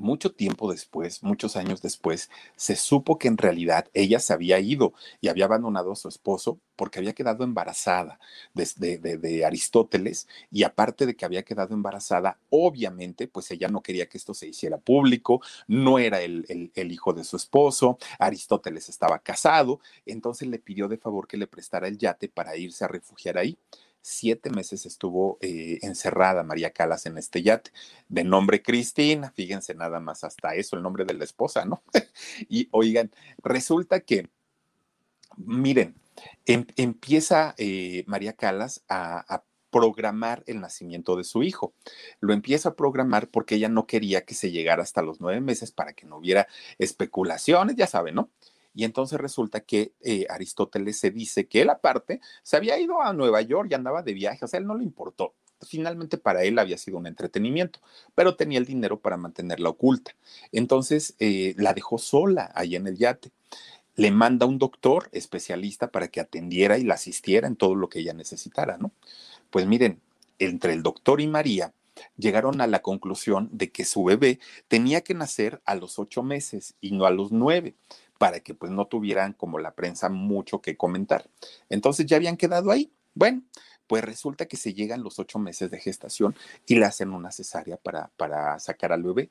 [0.00, 4.94] mucho tiempo después, muchos años después, se supo que en realidad ella se había ido
[5.20, 8.18] y había abandonado a su esposo porque había quedado embarazada
[8.54, 14.08] de, de, Aristóteles y aparte de que había quedado embarazada, obviamente, pues ella no quería
[14.08, 19.18] que esto se hiciera público, no era el, el hijo de su esposo, Aristóteles estaba
[19.18, 23.36] casado, entonces le pidió de favor que le prestara el yate para irse a refugiar
[23.36, 23.58] ahí
[24.02, 27.70] siete meses estuvo eh, encerrada María Calas en este yate,
[28.08, 31.82] de nombre Cristina, fíjense nada más hasta eso, el nombre de la esposa, ¿no?
[32.48, 33.10] y oigan,
[33.42, 34.28] resulta que,
[35.36, 35.94] miren,
[36.46, 41.72] em, empieza eh, María Calas a, programar el nacimiento de su hijo.
[42.18, 45.70] Lo empieza a programar porque ella no quería que se llegara hasta los nueve meses
[45.70, 48.30] para que no hubiera especulaciones, ya saben, ¿no?
[48.80, 53.12] Y entonces resulta que eh, Aristóteles se dice que él aparte se había ido a
[53.12, 55.34] Nueva York y andaba de viaje, o sea, él no le importó.
[55.60, 57.80] Finalmente para él había sido un entretenimiento,
[58.14, 60.12] pero tenía el dinero para mantenerla oculta.
[60.50, 63.32] Entonces eh, la dejó sola ahí en el yate.
[63.96, 67.98] Le manda un doctor especialista para que atendiera y la asistiera en todo lo que
[67.98, 68.92] ella necesitara, ¿no?
[69.50, 70.00] Pues miren,
[70.38, 71.74] entre el doctor y María,
[72.16, 74.38] llegaron a la conclusión de que su bebé
[74.68, 77.74] tenía que nacer a los ocho meses y no a los nueve,
[78.20, 81.30] para que pues no tuvieran como la prensa mucho que comentar.
[81.70, 82.92] Entonces ya habían quedado ahí.
[83.14, 83.42] Bueno,
[83.86, 87.78] pues resulta que se llegan los ocho meses de gestación y le hacen una cesárea
[87.78, 89.30] para, para sacar al bebé.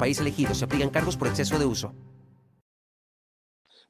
[0.00, 0.54] país elegido.
[0.54, 1.94] Se aplican cargos por exceso de uso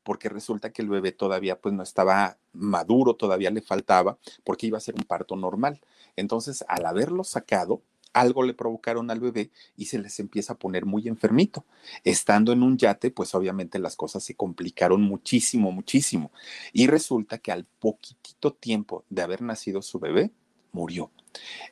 [0.03, 4.79] porque resulta que el bebé todavía pues no estaba maduro, todavía le faltaba, porque iba
[4.79, 5.81] a ser un parto normal.
[6.17, 10.85] Entonces, al haberlo sacado, algo le provocaron al bebé y se les empieza a poner
[10.85, 11.65] muy enfermito.
[12.03, 16.33] Estando en un yate, pues obviamente las cosas se complicaron muchísimo, muchísimo.
[16.73, 20.33] Y resulta que al poquitito tiempo de haber nacido su bebé,
[20.73, 21.11] murió.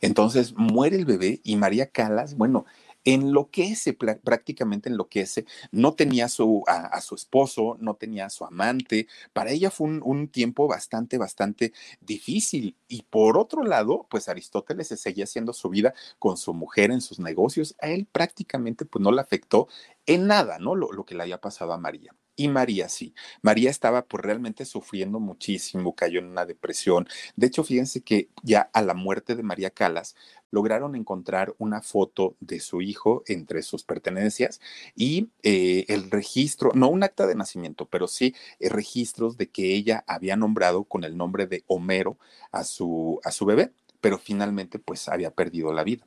[0.01, 2.66] Entonces muere el bebé y María Calas, bueno,
[3.14, 5.46] enloquece, prácticamente enloquece.
[5.72, 9.06] No tenía a su, a, su esposo, no tenía a su amante.
[9.32, 12.76] Para ella fue un, tiempo bastante, bastante difícil.
[12.88, 17.00] Y por otro lado, pues Aristóteles se seguía haciendo su vida con su mujer en
[17.00, 17.74] sus negocios.
[17.80, 19.68] A él prácticamente pues no le afectó
[20.06, 20.74] en nada, ¿no?
[20.74, 22.14] Lo, lo que le había pasado a María.
[22.40, 23.14] Y María sí.
[23.42, 27.09] María estaba pues realmente sufriendo muchísimo, cayó en una depresión.
[27.35, 30.14] De hecho, fíjense que ya a la muerte de María Calas
[30.53, 34.61] lograron encontrar una foto de su hijo entre sus pertenencias
[34.94, 39.74] y eh, el registro, no un acta de nacimiento, pero sí eh, registros de que
[39.74, 42.18] ella había nombrado con el nombre de Homero
[42.53, 46.07] a su, a su bebé, pero finalmente pues había perdido la vida.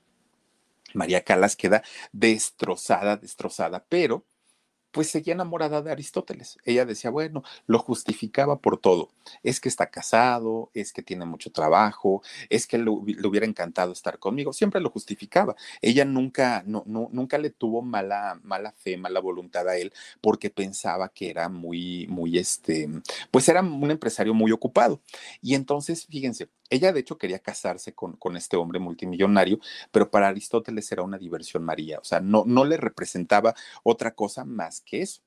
[0.94, 4.26] María Calas queda destrozada, destrozada, pero
[4.92, 6.58] pues seguía enamorada de Aristóteles.
[6.66, 9.10] Ella decía, bueno, lo justificaba por todo.
[9.44, 14.20] Es que está casado, es que tiene mucho trabajo, es que le, hubiera encantado estar
[14.20, 14.54] conmigo.
[14.54, 15.56] Siempre lo justificaba.
[15.82, 20.50] Ella nunca, no, no, nunca le tuvo mala, mala fe, mala voluntad a él, porque
[20.50, 22.90] pensaba que era muy, muy, este,
[23.32, 25.02] pues era un empresario muy ocupado.
[25.42, 29.60] Y entonces, fíjense, ella de hecho quería casarse con, con, este hombre multimillonario,
[29.92, 34.46] pero para Aristóteles era una diversión María, o sea, no, no le representaba otra cosa
[34.46, 35.22] más que eso.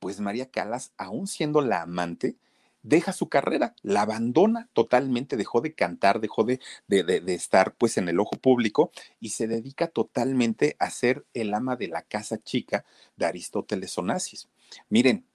[0.00, 2.36] Pues María Calas, aún siendo la amante,
[2.82, 7.96] deja su carrera, la abandona totalmente, dejó de cantar, dejó de, de, de, estar pues
[7.98, 12.38] en el ojo público y se dedica totalmente a ser el ama de la casa
[12.42, 12.84] chica
[13.16, 14.48] de Aristóteles Onassis.
[14.88, 15.26] Miren,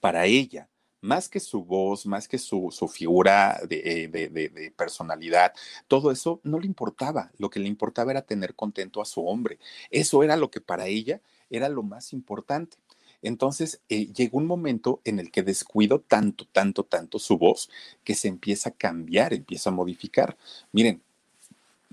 [0.00, 0.68] para ella,
[1.02, 5.52] más que su voz, más que su, figura de, de, personalidad,
[5.88, 7.30] todo eso no le importaba.
[7.38, 9.58] Lo que le importaba era tener contento a su hombre.
[9.90, 12.78] Eso era lo que para ella era lo más importante.
[13.20, 17.68] Entonces eh, llegó un momento en el que descuido tanto, tanto, tanto su voz
[18.04, 20.36] que se empieza a cambiar, empieza a modificar.
[20.72, 21.02] Miren,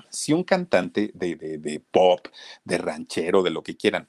[0.10, 2.28] si un cantante de pop,
[2.64, 4.08] de ranchero, de lo que quieran,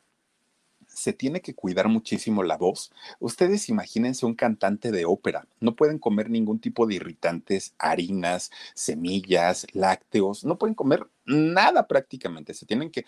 [0.92, 2.92] se tiene que cuidar muchísimo la voz.
[3.18, 5.46] Ustedes imagínense un cantante de ópera.
[5.60, 10.44] No pueden comer ningún tipo de irritantes, harinas, semillas, lácteos.
[10.44, 12.54] No pueden comer nada prácticamente.
[12.54, 13.04] Se tienen que,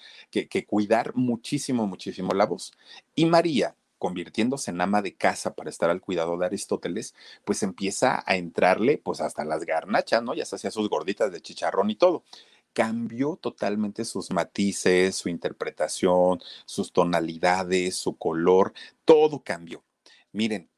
[0.66, 2.72] cuidar muchísimo, muchísimo la voz.
[3.14, 7.14] Y María, convirtiéndose en ama de casa para estar al cuidado de Aristóteles,
[7.44, 10.34] pues empieza a entrarle pues hasta las garnachas, ¿no?
[10.34, 12.24] Ya se hacía sus gorditas de chicharrón y todo
[12.72, 18.72] cambió totalmente sus matices, su interpretación, sus tonalidades, su color,
[19.04, 19.84] todo cambió.
[20.32, 20.70] Miren,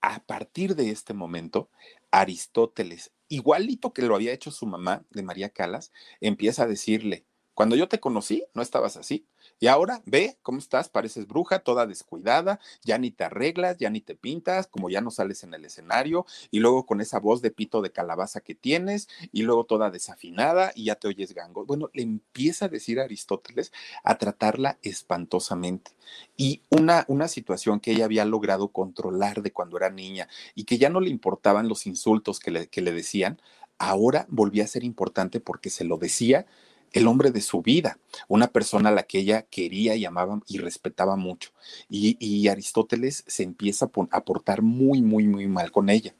[0.00, 1.70] a partir de este momento,
[2.10, 7.74] Aristóteles, igualito que lo había hecho su mamá de María Calas, empieza a decirle, cuando
[7.74, 9.26] yo te conocí, no estabas así.
[9.60, 14.00] Y ahora ve cómo estás, pareces bruja, toda descuidada, ya ni te arreglas, ya ni
[14.00, 17.50] te pintas, como ya no sales en el escenario, y luego con esa voz de
[17.50, 21.64] pito de calabaza que tienes, y luego toda desafinada, y ya te oyes gango.
[21.64, 23.72] Bueno, le empieza a decir a Aristóteles
[24.04, 25.92] a tratarla espantosamente.
[26.36, 30.78] Y una, una situación que ella había logrado controlar de cuando era niña y que
[30.78, 33.40] ya no le importaban los insultos que le, que le decían,
[33.78, 36.46] ahora volvía a ser importante porque se lo decía
[36.92, 40.58] el hombre de su vida, una persona a la que ella quería y amaba y
[40.58, 41.50] respetaba mucho.
[41.88, 46.14] Y, Aristóteles se empieza a portar muy, muy, muy mal con ella.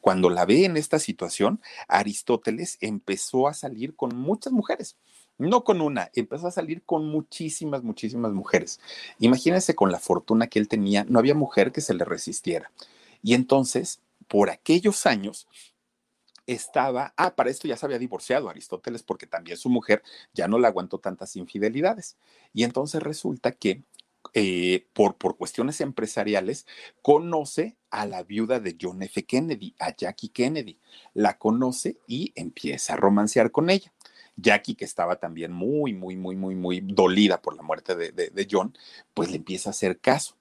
[0.00, 4.96] Cuando la ve en esta situación, Aristóteles empezó a salir con muchas mujeres.
[5.38, 8.80] No con una, empezó a salir con muchísimas, muchísimas mujeres.
[9.18, 12.70] Imagínense con la fortuna que él tenía, no había mujer que se le resistiera.
[13.22, 15.48] Y entonces, por aquellos años,
[16.46, 20.02] estaba, ah, para esto ya se había divorciado Aristóteles porque también su mujer
[20.34, 22.16] ya no le aguantó tantas infidelidades.
[22.52, 23.84] Y entonces resulta que
[24.34, 26.66] eh, por, por cuestiones empresariales,
[27.02, 29.24] conoce a la viuda de John F.
[29.24, 30.78] Kennedy, a Jackie Kennedy.
[31.12, 33.92] La conoce y empieza a romancear con ella.
[34.36, 38.48] Jackie, que estaba también muy, muy, muy, muy, muy dolida por la muerte de, de
[38.50, 38.76] John,
[39.12, 40.36] pues le empieza a hacer caso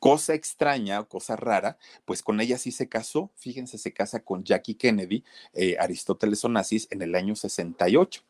[0.00, 3.30] cosa extraña, cosa rara, pues con ella sí se casó.
[3.36, 5.22] Fíjense, se casa con Jackie Kennedy,
[5.52, 8.22] eh, Aristóteles Onassis, en el año 68.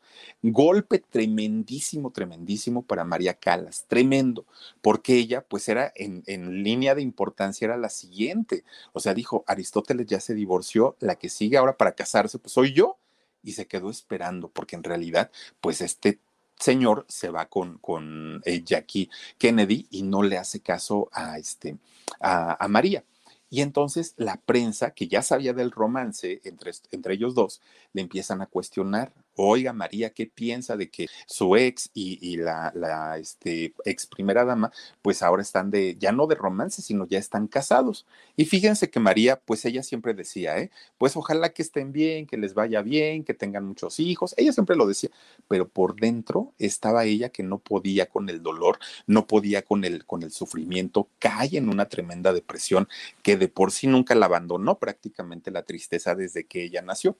[0.43, 4.45] Golpe tremendísimo, tremendísimo para María Calas, tremendo,
[4.81, 8.63] porque ella, pues era en, en línea de importancia, era la siguiente.
[8.91, 12.73] O sea, dijo, Aristóteles ya se divorció, la que sigue ahora para casarse, pues soy
[12.73, 12.97] yo.
[13.43, 16.19] Y se quedó esperando, porque en realidad, pues este
[16.59, 21.77] señor se va con, con eh, Jackie Kennedy y no le hace caso a, este,
[22.19, 23.03] a, a María.
[23.49, 27.61] Y entonces la prensa, que ya sabía del romance entre, entre ellos dos,
[27.93, 29.13] le empiezan a cuestionar.
[29.35, 34.71] Oiga, María, ¿qué piensa de que su ex y, la, la este, ex primera dama,
[35.01, 38.05] pues ahora están de, ya no de romance, sino ya están casados?
[38.35, 40.69] Y fíjense que María, pues ella siempre decía, ¿eh?
[40.97, 44.33] Pues ojalá que estén bien, que les vaya bien, que tengan muchos hijos.
[44.37, 45.09] Ella siempre lo decía,
[45.47, 50.05] pero por dentro estaba ella que no podía con el dolor, no podía con el,
[50.05, 52.87] con el sufrimiento, cae en una tremenda depresión
[53.23, 57.17] que de por sí nunca la abandonó prácticamente la tristeza desde que ella nació.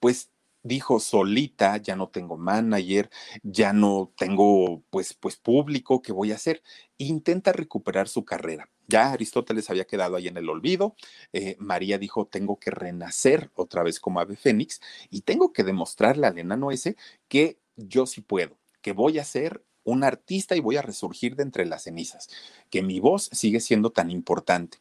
[0.00, 0.30] Pues
[0.62, 3.10] dijo solita, ya no tengo manager,
[3.42, 6.62] ya no tengo pues pues público, ¿qué voy a hacer?
[6.98, 8.68] Intenta recuperar su carrera.
[8.88, 10.96] Ya Aristóteles había quedado ahí en el olvido.
[11.32, 14.80] Eh, María dijo, tengo que renacer otra vez como ave fénix
[15.10, 16.96] y tengo que demostrarle al enano ese
[17.28, 21.44] que yo sí puedo, que voy a ser un artista y voy a resurgir de
[21.44, 22.28] entre las cenizas,
[22.68, 24.78] que mi voz sigue siendo tan importante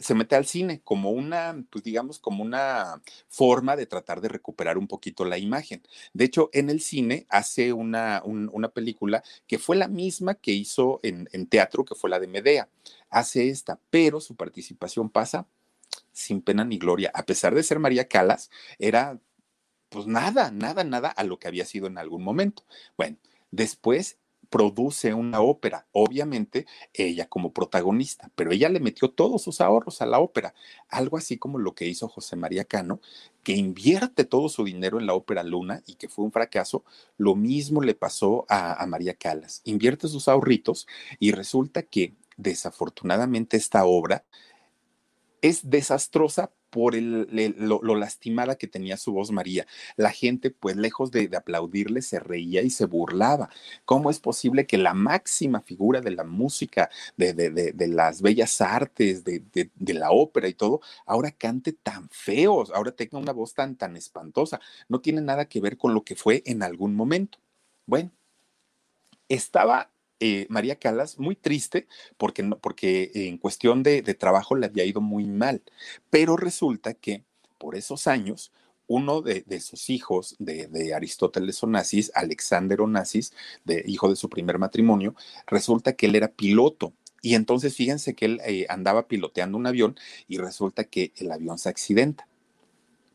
[0.00, 4.78] se mete al cine como una, pues digamos, como una forma de tratar de recuperar
[4.78, 5.82] un poquito la imagen.
[6.12, 11.00] De hecho, en el cine hace una, una película que fue la misma que hizo
[11.02, 12.68] en, en teatro, que fue la de Medea.
[13.10, 15.46] Hace esta, pero su participación pasa
[16.12, 17.10] sin pena ni gloria.
[17.14, 19.18] A pesar de ser María Calas, era
[19.88, 22.64] pues nada, nada, nada a lo que había sido en algún momento.
[22.96, 23.16] Bueno,
[23.50, 24.18] después
[24.54, 30.06] produce una ópera, obviamente ella como protagonista, pero ella le metió todos sus ahorros a
[30.06, 30.54] la ópera,
[30.88, 33.00] algo así como lo que hizo José María Cano,
[33.42, 36.84] que invierte todo su dinero en la ópera Luna y que fue un fracaso,
[37.18, 40.86] lo mismo le pasó a, María Calas, invierte sus ahorritos
[41.18, 44.24] y resulta que desafortunadamente esta obra
[45.42, 49.64] es desastrosa por lo, lastimada que tenía su voz María.
[49.94, 53.48] La gente, pues lejos de, aplaudirle, se reía y se burlaba.
[53.84, 59.22] ¿Cómo es posible que la máxima figura de la música, de, de las bellas artes,
[59.22, 63.96] de, la ópera y todo, ahora cante tan feo, ahora tenga una voz tan, tan
[63.96, 64.58] espantosa?
[64.88, 67.38] No tiene nada que ver con lo que fue en algún momento.
[67.86, 68.10] Bueno,
[69.28, 69.92] estaba
[70.26, 75.26] eh, María Calas muy triste porque, porque en cuestión de, trabajo le había ido muy
[75.26, 75.62] mal,
[76.08, 77.24] pero resulta que
[77.58, 78.50] por esos años
[78.86, 83.34] uno de, sus hijos de, Aristóteles Onassis, Alexander Onassis,
[83.66, 85.14] de, hijo de su primer matrimonio,
[85.46, 86.94] resulta que él era piloto.
[87.20, 89.94] Y entonces fíjense que él eh, andaba piloteando un avión
[90.26, 92.26] y resulta que el avión se accidenta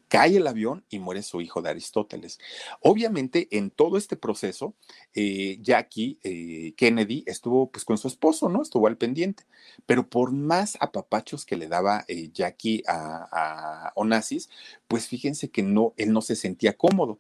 [0.10, 2.40] cae el avión y muere su hijo de Aristóteles.
[2.82, 4.74] Obviamente, en todo este proceso,
[5.14, 8.62] eh, Jackie eh, Kennedy estuvo pues con su esposo, ¿no?
[8.62, 9.44] Estuvo al pendiente,
[9.86, 14.50] pero por más apapachos que le daba eh, Jackie a, Onassis,
[14.88, 17.20] pues fíjense que no, él no se sentía cómodo.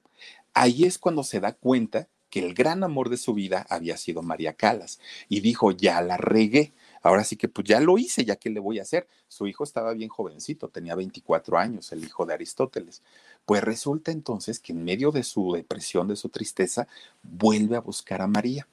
[0.54, 4.22] Ahí es cuando se da cuenta que el gran amor de su vida había sido
[4.22, 8.36] María Calas y dijo, ya la regué ahora sí que pues ya lo hice, ya
[8.36, 9.08] que le voy a hacer.
[9.28, 13.02] Su hijo estaba bien jovencito, tenía 24 años, el hijo de Aristóteles.
[13.45, 16.88] Pues resulta entonces que en medio de su depresión, de su tristeza,
[17.24, 18.68] vuelve a buscar a María.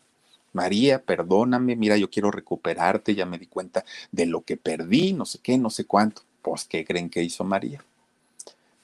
[0.53, 5.27] María, perdóname, mira, yo quiero recuperarte, ya me di cuenta de lo que perdí, no
[5.27, 6.23] sé qué, no sé cuánto.
[6.41, 7.85] Pues, ¿qué creen que hizo María?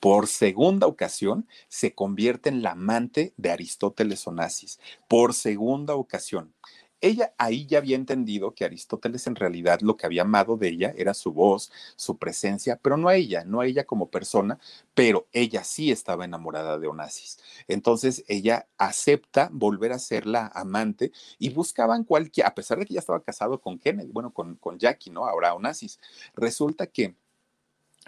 [0.02, 4.80] Por segunda ocasión se convierte en la amante de Aristóteles Onassis.
[5.06, 6.52] Por segunda ocasión
[7.02, 10.94] ella ahí ya había entendido que Aristóteles en realidad lo que había amado de ella
[10.96, 14.58] era su voz, su presencia, pero no a ella, no a ella como persona,
[14.94, 17.38] pero ella sí estaba enamorada de Onassis.
[17.68, 22.94] Entonces ella acepta volver a ser la amante y buscaban cualquier, a pesar de que
[22.94, 25.26] ya estaba casado con Kennedy, bueno, con, con Jackie, ¿no?
[25.26, 25.98] Ahora Onassis.
[26.34, 27.16] Resulta que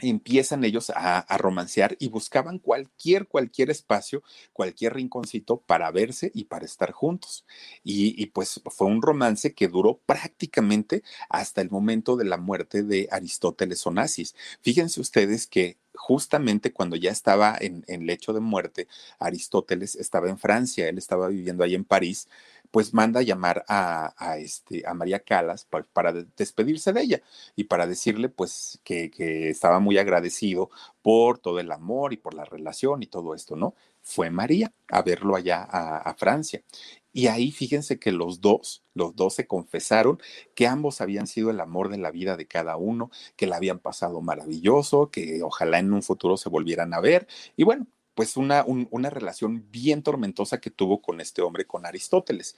[0.00, 4.22] empiezan ellos a, romancear y buscaban cualquier, cualquier espacio,
[4.52, 7.44] cualquier rinconcito para verse y para estar juntos.
[7.82, 12.82] Y, y, pues fue un romance que duró prácticamente hasta el momento de la muerte
[12.82, 14.34] de Aristóteles Onassis.
[14.62, 18.88] Fíjense ustedes que justamente cuando ya estaba en, en lecho de muerte,
[19.18, 22.28] Aristóteles estaba en Francia, él estaba viviendo ahí en París,
[22.74, 27.22] pues manda a llamar a, este, a María Calas para, despedirse de ella
[27.54, 29.12] y para decirle pues que,
[29.48, 30.70] estaba muy agradecido
[31.00, 33.76] por todo el amor y por la relación y todo esto, ¿no?
[34.02, 36.64] Fue María a verlo allá a, a Francia.
[37.12, 40.18] Y ahí fíjense que los dos, los dos se confesaron
[40.56, 43.78] que ambos habían sido el amor de la vida de cada uno, que la habían
[43.78, 47.28] pasado maravilloso, que ojalá en un futuro se volvieran a ver.
[47.56, 52.56] Y bueno, pues una, una relación bien tormentosa que tuvo con este hombre, con Aristóteles.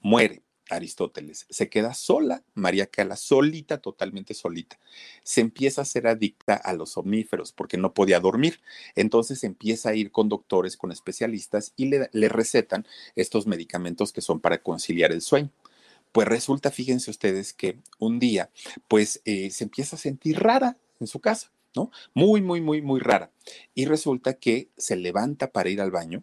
[0.00, 0.42] Muere.
[0.70, 1.46] Aristóteles.
[1.50, 4.78] Se queda sola, María Cala, solita, totalmente solita.
[5.22, 8.60] Se empieza a ser adicta a los somníferos porque no podía dormir.
[8.94, 12.86] Entonces empieza a ir con doctores, con especialistas y le, recetan
[13.16, 15.50] estos medicamentos que son para conciliar el sueño.
[16.12, 18.50] Pues resulta, fíjense ustedes, que un día,
[18.88, 21.50] pues eh, se empieza a sentir rara en su casa.
[21.74, 21.90] ¿No?
[22.14, 23.32] Muy, muy, muy, muy rara.
[23.74, 26.22] Y resulta que se levanta para ir al baño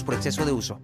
[0.03, 0.79] por exceso de uso.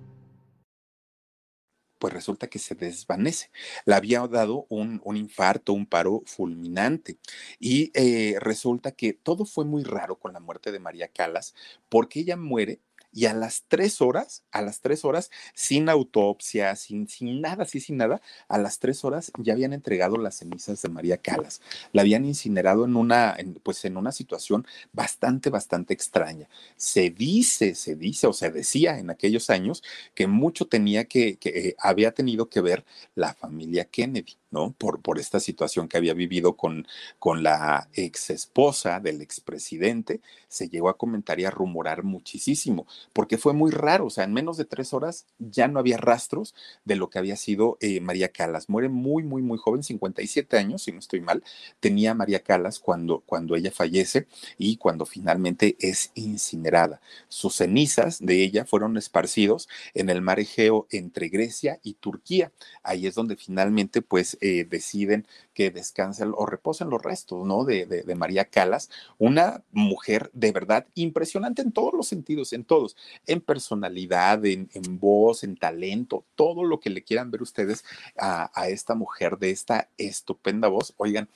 [1.99, 3.49] Pues resulta que se desvanece.
[3.85, 7.17] Le había dado un, infarto, un paro fulminante.
[7.59, 11.55] Y eh, resulta que todo fue muy raro con la muerte de María Calas,
[11.89, 12.81] porque ella muere
[13.17, 17.79] y a las tres horas, a las tres horas, sin autopsia, sin, sin nada, así
[17.79, 21.59] sin nada, a las tres horas ya habían entregado las cenizas de María Calas.
[21.93, 26.47] La habían incinerado en una, pues en una situación bastante, bastante extraña.
[26.75, 29.81] Se dice, se dice o se decía en aquellos años
[30.13, 34.37] que mucho tenía que, que eh, había tenido que ver la familia Kennedy.
[34.51, 34.73] ¿No?
[34.77, 36.87] Por, esta situación que había vivido con,
[37.17, 43.37] con la ex esposa del expresidente, se llegó a comentar y a rumorar muchísimo, porque
[43.37, 46.53] fue muy raro, o sea, en menos de tres horas ya no había rastros
[46.85, 48.69] de lo que había sido eh, María Calas.
[48.69, 51.43] Muere muy, muy, muy joven, 57 años, si no estoy mal,
[51.79, 54.27] tenía María Calas cuando, cuando ella fallece
[54.57, 57.01] y cuando finalmente es incinerada.
[57.27, 62.51] Sus cenizas de ella fueron esparcidos en el mar Egeo entre Grecia y Turquía.
[62.83, 67.63] Ahí es donde finalmente, pues, eh, deciden que descansen o reposen los restos, ¿no?
[67.63, 72.95] De, de, María Calas, una mujer de verdad impresionante en todos los sentidos, en todos,
[73.25, 77.83] en personalidad, en, en voz, en talento, todo lo que le quieran ver ustedes
[78.17, 80.93] a esta mujer de esta estupenda voz.
[80.97, 81.29] Oigan,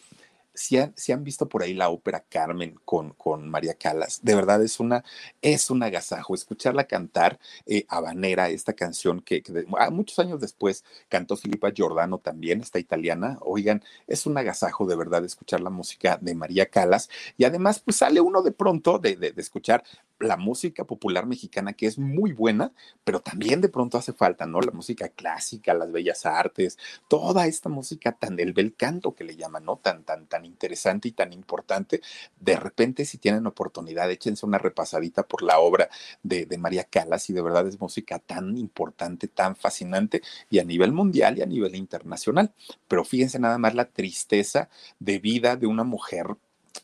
[0.53, 4.79] si han, visto por ahí la ópera Carmen con, con María Calas, de verdad es
[4.79, 5.03] una,
[5.41, 9.43] es un agasajo escucharla cantar eh, habanera, esta canción que,
[9.77, 13.37] ah, muchos años después cantó Filipa Giordano también, esta italiana.
[13.41, 17.97] Oigan, es un agasajo de verdad escuchar la música de María Calas y además pues
[17.97, 19.83] sale uno de pronto de, de, escuchar
[20.19, 22.73] la música popular mexicana que es muy buena,
[23.03, 24.61] pero también de pronto hace falta, ¿no?
[24.61, 26.77] La música clásica, las bellas artes,
[27.07, 29.77] toda esta música tan del bel canto que le llaman, ¿no?
[29.77, 32.01] Tan, tan, tan interesante y tan importante.
[32.39, 35.89] De repente, si tienen oportunidad, échense una repasadita por la obra
[36.23, 40.91] de, María Calas y de verdad es música tan importante, tan fascinante y a nivel
[40.91, 42.53] mundial y a nivel internacional.
[42.87, 46.27] Pero fíjense nada más la tristeza de vida de una mujer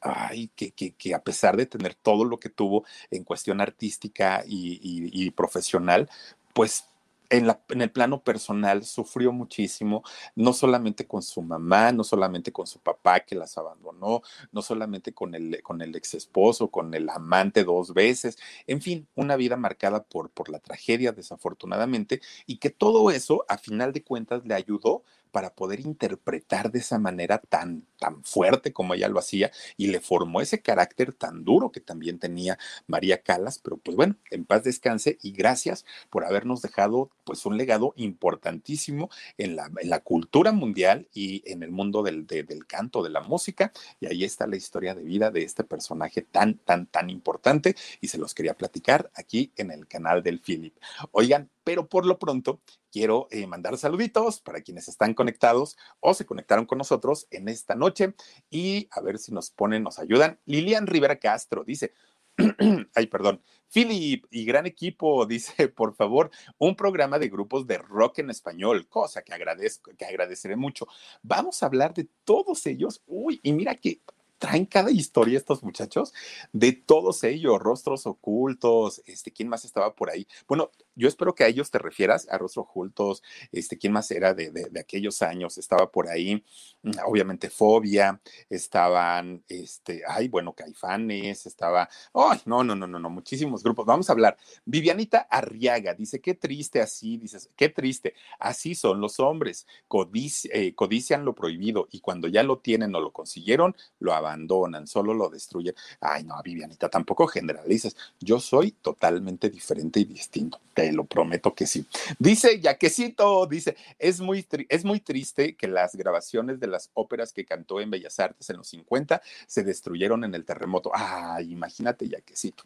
[0.02, 5.32] ay, que, a pesar de tener todo lo que tuvo en cuestión artística y, y
[5.32, 6.10] profesional,
[6.54, 6.86] pues
[7.30, 10.04] en, la, en, el plano personal sufrió muchísimo,
[10.36, 14.22] no solamente con su mamá, no solamente con su papá que las abandonó,
[14.52, 19.08] no solamente con el, con el ex esposo, con el amante dos veces, en fin,
[19.16, 24.04] una vida marcada por, por la tragedia desafortunadamente y que todo eso a final de
[24.04, 29.20] cuentas le ayudó para poder interpretar de esa manera tan, tan fuerte como ella lo
[29.20, 32.58] hacía y le formó ese carácter tan duro que también tenía
[32.88, 37.58] María Calas, pero pues bueno, en paz descanse y gracias por habernos dejado pues un
[37.58, 42.66] legado importantísimo en la, en la cultura mundial y en el mundo del, de, del
[42.66, 46.56] canto, de la música y ahí está la historia de vida de este personaje tan,
[46.60, 50.76] tan, tan importante y se los quería platicar aquí en el canal del Philip.
[51.12, 52.62] Oigan, pero por lo pronto
[52.94, 57.76] quiero eh, mandar saluditos para quienes están conectados o se conectaron con nosotros en esta
[57.76, 58.14] noche
[58.50, 60.40] y a ver si nos ponen, nos ayudan.
[60.46, 61.92] Lilian Rivera Castro dice,
[62.96, 68.20] ay, perdón, Philip y gran equipo, dice, por favor, un programa de grupos de rock
[68.20, 70.88] en español, cosa que agradezco, que agradeceré mucho.
[71.22, 73.04] Vamos a hablar de todos ellos.
[73.08, 74.00] Uy, y mira que
[74.38, 76.14] traen cada historia estos muchachos,
[76.54, 80.28] de todos ellos, rostros ocultos, este, ¿quién más estaba por ahí?
[80.48, 84.34] Bueno, yo espero que a ellos te refieras, a rostros ocultos, este, ¿quién más era
[84.34, 85.58] de, de, aquellos años?
[85.58, 86.44] Estaba por ahí,
[86.82, 88.20] mm, obviamente, Fobia,
[88.50, 93.86] estaban, este, ay, bueno, Caifanes, estaba, ay, no, no, no, no, no, muchísimos grupos.
[93.86, 94.38] Vamos a hablar.
[94.66, 100.74] Vivianita Arriaga dice, qué triste así, dices, qué triste, así son los hombres, Codici eh,
[100.74, 105.30] codician lo prohibido y cuando ya lo tienen o lo consiguieron, lo abandonan, solo lo
[105.30, 105.76] destruyen.
[106.02, 107.96] Ay, no, Vivianita, tampoco generalices.
[108.20, 110.60] Yo soy totalmente diferente y distinto.
[110.74, 111.86] Te lo prometo que sí.
[112.20, 117.46] Dice Yaquecito, dice, es muy, es muy triste que las grabaciones de las óperas que
[117.46, 120.92] cantó en Bellas Artes en los 50 se destruyeron en el terremoto.
[120.94, 122.64] Ay, imagínate, Yaquecito.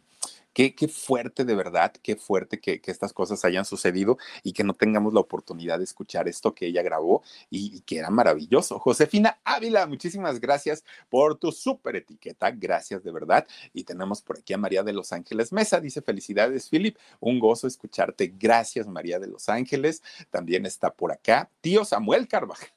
[0.52, 4.74] Qué, fuerte de verdad, qué fuerte que, que, estas cosas hayan sucedido y que no
[4.74, 8.78] tengamos la oportunidad de escuchar esto que ella grabó y, y que era maravilloso.
[8.78, 13.46] Josefina Ávila, muchísimas gracias por tu súper etiqueta, gracias de verdad.
[13.72, 17.66] Y tenemos por aquí a María de Los Ángeles Mesa, dice felicidades, Philip, un gozo
[17.66, 18.34] escucharte.
[18.38, 20.02] Gracias, María de Los Ángeles.
[20.30, 22.68] También está por acá tío Samuel Carvajal.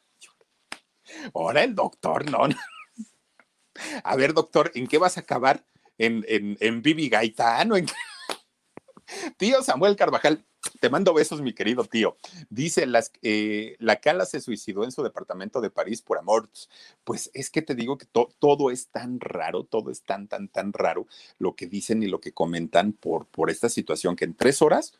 [1.33, 2.47] Ahora el doctor, no.
[4.03, 5.63] A ver, doctor, ¿en qué vas a acabar?
[5.97, 7.77] En, en, en Bibi Gaitano.
[7.77, 7.87] En...
[9.37, 10.43] tío Samuel Carvajal,
[10.79, 12.17] te mando besos, mi querido tío.
[12.49, 16.49] Dice, las, eh, la Cala se suicidó en su departamento de París por amor.
[17.03, 20.47] Pues es que te digo que to, todo es tan raro, todo es tan, tan,
[20.47, 24.35] tan raro lo que dicen y lo que comentan por, por esta situación que en
[24.35, 24.93] tres horas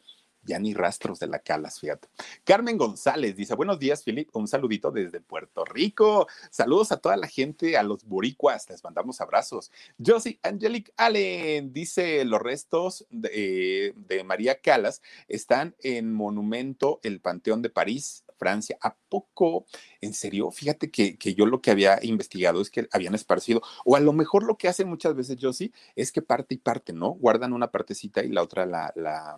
[0.45, 2.07] ya ni rastros de la Calas, fíjate.
[2.43, 6.27] Carmen González dice, buenos días, Filip, un saludito desde Puerto Rico.
[6.49, 9.71] Saludos a toda la gente, a los boricuas, les mandamos abrazos.
[10.03, 17.19] Josie Angelic Allen dice, los restos de, eh, de María Calas están en Monumento, el
[17.21, 18.77] Panteón de París, Francia.
[18.81, 19.65] ¿A poco?
[20.01, 23.95] En serio, fíjate que, que, yo lo que había investigado es que habían esparcido, o
[23.95, 26.93] a lo mejor lo que hacen muchas veces, yo sí, es que parte y parte,
[26.93, 27.11] ¿no?
[27.11, 29.37] Guardan una partecita y la otra la,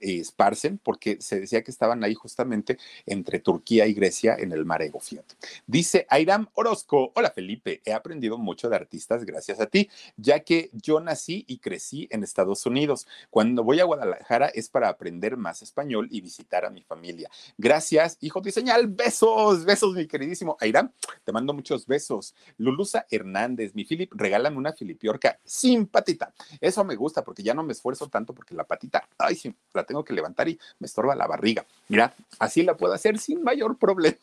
[0.00, 4.64] eh, esparcen, porque se decía que estaban ahí justamente entre Turquía y Grecia en el
[4.64, 5.34] mar Ego, fíjate.
[5.66, 10.70] Dice Airam Orozco, hola Felipe, he aprendido mucho de artistas gracias a ti, ya que
[10.72, 13.06] yo nací y crecí en Estados Unidos.
[13.30, 17.30] Cuando voy a Guadalajara es para aprender más español y visitar a mi familia.
[17.56, 20.90] Gracias, hijo de señal, besos, besos, mi queridísimo Airam,
[21.24, 22.34] te mando muchos besos.
[22.56, 26.32] Lulusa Hernández, mi Filip, regálame una filipiorca sin patita.
[26.60, 29.84] Eso me gusta porque ya no me esfuerzo tanto porque la patita, ay, sí, la
[29.84, 31.64] tengo que levantar y me estorba la barriga.
[31.88, 34.16] Mira, así la puedo hacer sin mayor problema.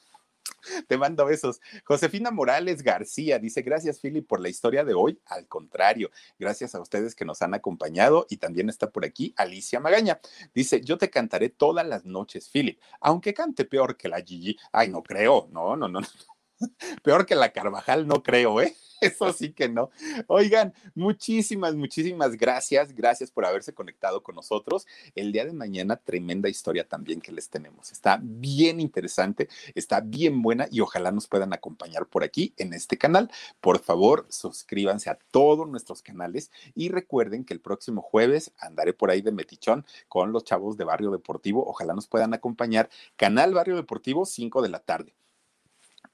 [0.88, 1.62] Te mando besos.
[1.84, 5.20] Josefina Morales García dice, gracias Philip por la historia de hoy.
[5.26, 9.80] Al contrario, gracias a ustedes que nos han acompañado y también está por aquí Alicia
[9.80, 10.20] Magaña.
[10.54, 14.58] Dice, yo te cantaré todas las noches, Philip, aunque cante peor que la Gigi.
[14.72, 16.02] Ay, no creo, no, no, no.
[16.02, 16.35] no.
[17.04, 18.76] Peor que la Carvajal, no creo, ¿eh?
[19.02, 19.90] Eso sí que no.
[20.28, 22.94] Oigan, muchísimas, muchísimas gracias.
[22.94, 24.88] Gracias por haberse conectado con nosotros.
[25.16, 27.92] El día de mañana, tremenda historia también que les tenemos.
[27.92, 32.98] Está bien interesante, está bien buena y ojalá nos puedan acompañar por aquí en este
[32.98, 33.30] canal.
[33.60, 39.12] Por favor, suscríbanse a todos nuestros canales y recuerden que el próximo jueves andaré por
[39.12, 41.68] ahí de metichón con los chavos de Barrio Deportivo.
[41.68, 42.90] Ojalá nos puedan acompañar.
[43.18, 45.16] Canal Barrio Deportivo, 5 de la tarde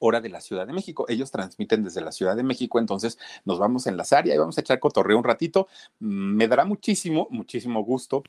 [0.02, 1.06] hora de la Ciudad de México.
[1.08, 4.62] Ellos transmiten desde la Ciudad de México, entonces nos vamos a enlazar y vamos a
[4.62, 5.68] echar cotorreo un ratito.
[6.00, 8.24] Mm, me dará muchísimo, muchísimo gusto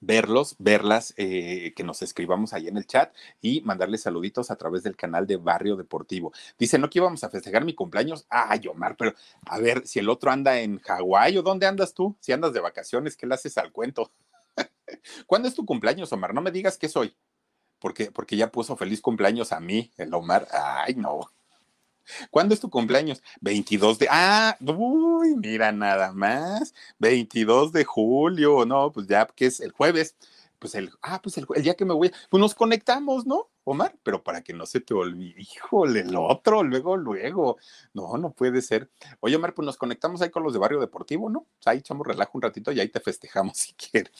[0.00, 4.82] verlos, verlas, eh, que nos escribamos ahí en el chat y mandarles saluditos a través
[4.82, 6.32] del canal de Barrio Deportivo.
[6.58, 8.26] Dice, no que íbamos a festejar mi cumpleaños.
[8.28, 9.14] Ay, Omar, pero
[9.46, 12.60] a ver, si el otro anda en Hawái o dónde andas tú, si andas de
[12.60, 14.12] vacaciones, ¿qué le haces al cuento?
[15.26, 16.34] ¿Cuándo es tu cumpleaños, Omar?
[16.34, 17.14] No me digas que soy
[17.78, 20.48] porque, porque ya puso feliz cumpleaños a mí, el Omar.
[20.52, 21.30] Ay, no.
[22.30, 23.22] ¿Cuándo es tu cumpleaños?
[23.40, 24.08] 22 de...
[24.10, 26.74] Ah, uy, mira nada más.
[26.98, 30.16] 22 de julio, no, pues ya que es el jueves.
[30.58, 33.94] Pues el, ah, pues el, el, día que me voy, pues nos conectamos, ¿no, Omar?
[34.02, 37.58] Pero para que no se te olvide, híjole, el otro, luego, luego.
[37.94, 38.90] No, no puede ser.
[39.20, 41.46] Oye, Omar, pues nos conectamos ahí con los de Barrio Deportivo, ¿no?
[41.64, 44.12] Ahí echamos relajo un ratito y ahí te festejamos si quieres.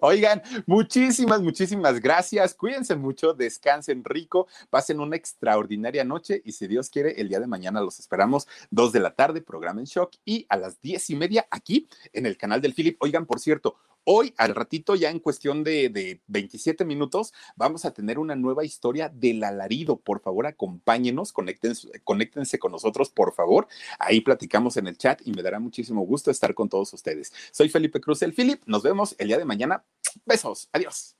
[0.00, 2.54] Oigan, muchísimas, muchísimas gracias.
[2.54, 7.46] Cuídense mucho, descansen rico, pasen una extraordinaria noche y si Dios quiere, el día de
[7.46, 11.16] mañana los esperamos, dos de la tarde, programa en shock y a las diez y
[11.16, 12.96] media aquí en el canal del Philip.
[13.00, 17.92] Oigan, por cierto, Hoy, al ratito, ya en cuestión de, de, 27 minutos, vamos a
[17.92, 19.98] tener una nueva historia del alarido.
[19.98, 23.68] Por favor, acompáñenos, conéctense, con nosotros, por favor.
[23.98, 27.32] Ahí platicamos en el chat y me dará muchísimo gusto estar con todos ustedes.
[27.52, 28.62] Soy Felipe Cruz, el Philip.
[28.66, 29.84] Nos vemos el día de mañana.
[30.24, 30.68] Besos.
[30.72, 31.19] Adiós.